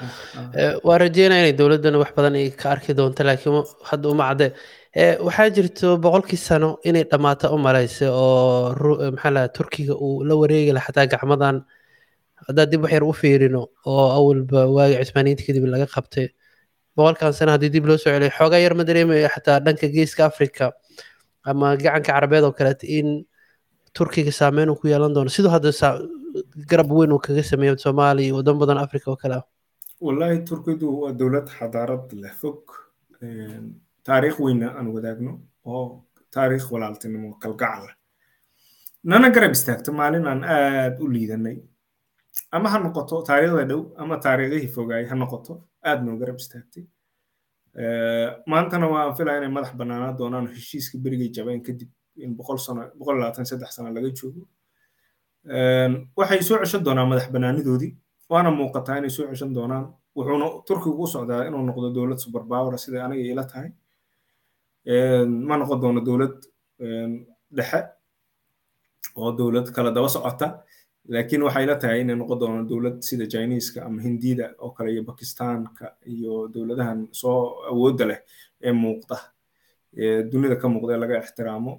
Waa 0.84 0.98
rajeynaya 1.00 1.42
inay 1.48 1.54
dowladdana 1.60 1.98
wax 2.04 2.12
badan 2.18 2.36
ay 2.36 2.50
ka 2.52 2.72
arki 2.76 2.94
doonto 2.94 3.24
laakiin 3.24 3.64
hadda 3.90 4.10
uma 4.10 4.28
cadde. 4.30 4.48
Waxaa 5.26 5.50
jirto 5.56 5.98
boqolkii 6.04 6.38
sano 6.38 6.78
inay 6.84 7.04
dhammaata 7.12 7.52
u 7.56 7.58
malaysa 7.58 8.12
oo 8.12 8.76
maxaa 9.16 9.32
laha 9.36 9.48
turkiga 9.58 9.96
uu 9.96 10.24
la 10.28 10.36
wareegi 10.36 10.72
laha 10.76 10.88
xataa 10.92 11.08
gacmadan. 11.08 11.64
Haddaa 12.48 12.66
dib 12.66 12.84
wax 12.84 12.92
yar 12.94 13.04
u 13.04 13.14
fiirino 13.14 13.64
oo 13.86 14.06
awalba 14.18 14.68
waagi 14.76 15.00
cismaaniyiinta 15.06 15.44
kadib 15.48 15.66
laga 15.72 15.88
qabtay. 15.96 16.28
Boqolkan 16.98 17.32
sano 17.34 17.52
haddii 17.56 17.70
dib 17.72 17.86
loo 17.88 17.98
soo 17.98 18.12
celiyo 18.12 18.32
xoogaa 18.38 18.60
yar 18.60 18.74
ma 18.76 18.84
dareemayo 18.84 19.30
xataa 19.36 19.60
dhanka 19.64 19.88
geeska 19.88 20.26
africa 20.26 20.72
ama 21.48 21.76
gacanka 21.78 22.12
carabeed 22.12 22.44
oo 22.44 22.52
kaleeta 22.52 22.86
in 22.88 23.24
turkiga 23.96 24.32
saameyn 24.32 24.70
uu 24.70 24.76
ku 24.76 24.88
yeelan 24.92 25.14
doono. 25.16 25.30
Siduu 25.32 25.50
hadda 25.56 25.72
garab 26.70 26.92
weyn 26.92 27.12
uu 27.16 27.20
kaga 27.26 27.44
sameeyo 27.44 27.78
soomaaliya 27.78 28.36
waddan 28.38 28.58
badan 28.62 28.78
africa 28.86 29.08
oo 29.12 29.16
kale. 29.24 29.36
Ah 29.40 29.46
wallahi 30.06 30.38
turkidu 30.50 30.88
waa 31.02 31.12
dowlad 31.20 31.48
xadaarad 31.58 32.06
leh 32.22 32.34
fog. 32.42 32.62
Taariikh 34.08 34.40
weyna 34.40 34.68
aan 34.78 34.88
wadaagno 34.96 35.32
oo 35.66 36.06
taariikh 36.36 36.68
walaaltinimo 36.74 37.30
kalgacal 37.42 37.86
nana 39.04 39.30
garab 39.36 39.52
istaagto 39.58 39.92
maalin 40.00 40.26
aan 40.28 40.42
aad 40.44 40.96
u 41.04 41.08
liidanay. 41.16 41.58
Ama 42.52 42.70
ha 42.72 42.78
noqoto 42.80 43.22
taariikhda 43.30 43.64
dhow 43.72 43.82
ama 44.02 44.16
taariikhihii 44.26 44.72
fogaay 44.76 45.04
ha 45.10 45.16
noqoto 45.16 45.54
aad 45.90 46.00
noo 46.06 46.16
garab 46.22 46.38
istaagtay. 46.44 46.84
Maantana 48.52 48.88
waan 48.94 49.16
filaya 49.18 49.38
inay 49.38 49.52
madax 49.58 49.74
bannaanaa 49.80 50.18
doonaan 50.20 50.48
heshiiska 50.56 50.98
berigay 51.04 51.30
jabeen 51.36 51.62
kadib 51.68 51.90
in 52.24 52.36
boqol 52.38 52.58
sano 52.66 52.82
boqol 53.00 53.16
labaatan 53.20 53.46
saddex 53.50 53.70
sano 53.76 53.90
laga 53.98 54.10
joogo 54.20 54.42
waxay 55.46 56.42
soo 56.44 56.58
ceshan 56.62 56.84
doonaan 56.86 57.10
madax 57.10 57.28
bannaanidoodii 57.34 57.92
waana 58.30 58.52
muuqataa 58.52 58.98
inay 58.98 59.10
soo 59.10 59.28
ceshan 59.30 59.54
doonaan. 59.54 59.86
Wuxuuna 60.16 60.46
turkigu 60.68 61.04
u 61.04 61.08
socdaa 61.08 61.46
inuu 61.48 61.64
noqdo 61.66 61.90
dowlad 61.96 62.18
super 62.20 62.44
power 62.44 62.78
sida 62.78 63.06
aniga 63.06 63.24
ila 63.32 63.44
tahay. 63.44 63.70
Ma 65.48 65.56
noqon 65.58 65.82
doono 65.82 66.02
dowlad 66.06 66.36
dhexe 67.56 67.80
oo 69.16 69.32
dowlad 69.32 69.72
kala 69.76 69.92
daba 69.92 70.10
socota 70.10 70.48
laakiin 71.08 71.44
waxay 71.44 71.66
la 71.66 71.76
tahay 71.76 72.02
inay 72.02 72.16
noqon 72.16 72.40
doonaan 72.40 72.68
dowlad 72.70 73.02
sida 73.02 73.26
chineeska 73.32 73.86
ama 73.86 74.02
hindida 74.02 74.46
oo 74.60 74.70
kale 74.76 74.92
iyo 74.92 75.04
bakistaanka 75.04 75.96
iyo 76.06 76.48
dowladahan 76.54 77.08
soo 77.12 77.64
awoodda 77.72 78.06
leh 78.06 78.20
ee 78.62 78.72
muuqda 78.72 79.18
dunida 80.32 80.56
ka 80.56 80.68
muuqda 80.68 80.94
ee 80.96 81.00
laga 81.04 81.18
ixtiraamo 81.24 81.74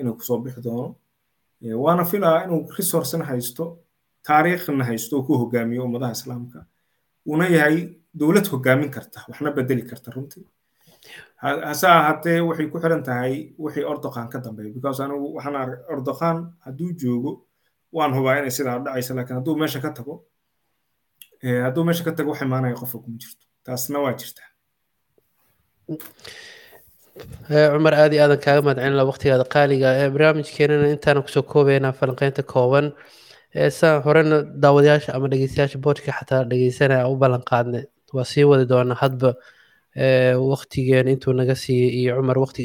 inuu 0.00 0.14
ku 0.18 0.22
soo 0.28 0.38
bixi 0.44 0.60
doono 0.62 0.94
waana 1.84 2.04
filaa 2.04 2.44
inuu 2.44 2.70
resourcena 2.78 3.24
haysto 3.24 3.64
taariikhna 4.26 4.84
haysto 4.84 5.16
oo 5.16 5.22
ku 5.22 5.34
hogaamiyo 5.38 5.84
ummadaha 5.84 6.12
islaamka 6.12 6.66
una 7.26 7.46
yahay 7.48 7.76
dowlad 8.18 8.46
hogaamin 8.52 8.90
karta 8.90 9.20
waxna 9.28 9.50
bedeli 9.52 9.82
karta 9.82 10.10
runtii. 10.14 10.44
Hase 11.36 11.86
ahaatee 11.86 12.40
waxay 12.40 12.66
ku 12.72 12.78
xiran 12.82 13.02
tahay 13.02 13.34
wixii 13.58 13.84
ordoqan 13.92 14.28
ka 14.32 14.38
dambeeya 14.44 14.74
because 14.74 15.00
anigu 15.04 15.34
waxaan 15.36 15.56
ordoqan 15.92 16.36
hadduu 16.64 16.90
joogo 17.00 17.32
waan 17.92 18.12
hubaa 18.16 18.38
inay 18.38 18.50
sidaa 18.50 18.78
dhacaysa 18.84 19.14
laakiin 19.14 19.36
hadduu 19.38 19.56
meesha 19.60 19.80
ka 19.80 19.90
tago 19.98 20.14
hadduu 21.64 21.84
meesha 21.84 22.04
ka 22.04 22.12
tago 22.12 22.30
wax 22.30 22.40
imaanaya 22.42 22.74
qofka 22.80 22.98
kuma 22.98 23.16
jirto. 23.22 23.44
Taasna 23.64 23.98
waa 24.04 24.12
jirtaa 24.20 24.48
cumar 27.72 27.94
aad 27.94 28.12
iyo 28.14 28.22
aadan 28.24 28.40
kaaga 28.44 28.62
mahadcelina 28.66 29.04
waqtigaada 29.10 29.44
qaaliga. 29.54 29.88
Ee 30.00 30.08
barnaamijkeenana 30.14 30.88
intaana 30.94 31.20
ku 31.24 31.28
soo 31.34 31.42
koobaynaa 31.52 31.92
falanqeynta 31.98 32.42
kooban. 32.52 32.86
Saan 33.78 34.02
horena 34.06 34.36
daawadayaasha 34.62 35.14
ama 35.16 35.26
dhegeystayaasha 35.32 35.78
boodka 35.84 36.12
xataa 36.18 36.42
dhegeysanaya 36.50 37.08
u 37.12 37.16
ballan 37.22 37.42
qaadnay 37.50 37.84
waa 38.16 38.24
sii 38.32 38.44
wadi 38.50 38.64
doonaa 38.72 38.98
hadba 39.02 39.30
waqtigeena 40.52 41.10
intuu 41.14 41.32
naga 41.32 41.54
siiyey 41.62 41.90
iyo 42.00 42.16
cumar 42.18 42.38
waqti 42.44 42.60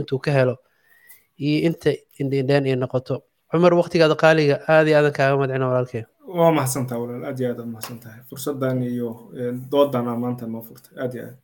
intuu 0.00 0.18
ka 0.24 0.30
helo. 0.38 0.56
Iyo 1.38 1.58
inta 1.68 1.90
indhindheen 2.20 2.64
ay 2.66 2.76
noqoto. 2.76 3.22
Cumar 3.50 3.72
waqtigaada 3.80 4.14
qaaliga 4.24 4.56
aad 4.68 4.86
iyo 4.88 4.96
aadan 4.98 5.12
kaaga 5.18 5.36
mahadcelina 5.38 5.66
walaalkeen 5.70 6.06
waa 6.38 6.50
mahadsantaha 6.58 6.98
walaal. 7.00 7.24
Aad 7.30 7.38
iyo 7.40 7.48
aad 7.50 7.60
aad 7.60 7.68
mahadsantahay 7.74 8.20
fursaddan 8.28 8.82
iyo 8.82 9.08
doodan 9.72 10.04
maanta 10.22 10.44
noo 10.46 10.62
furtay. 10.68 10.94
Aad 11.02 11.14
iyo 11.14 11.24
aad 11.28 11.36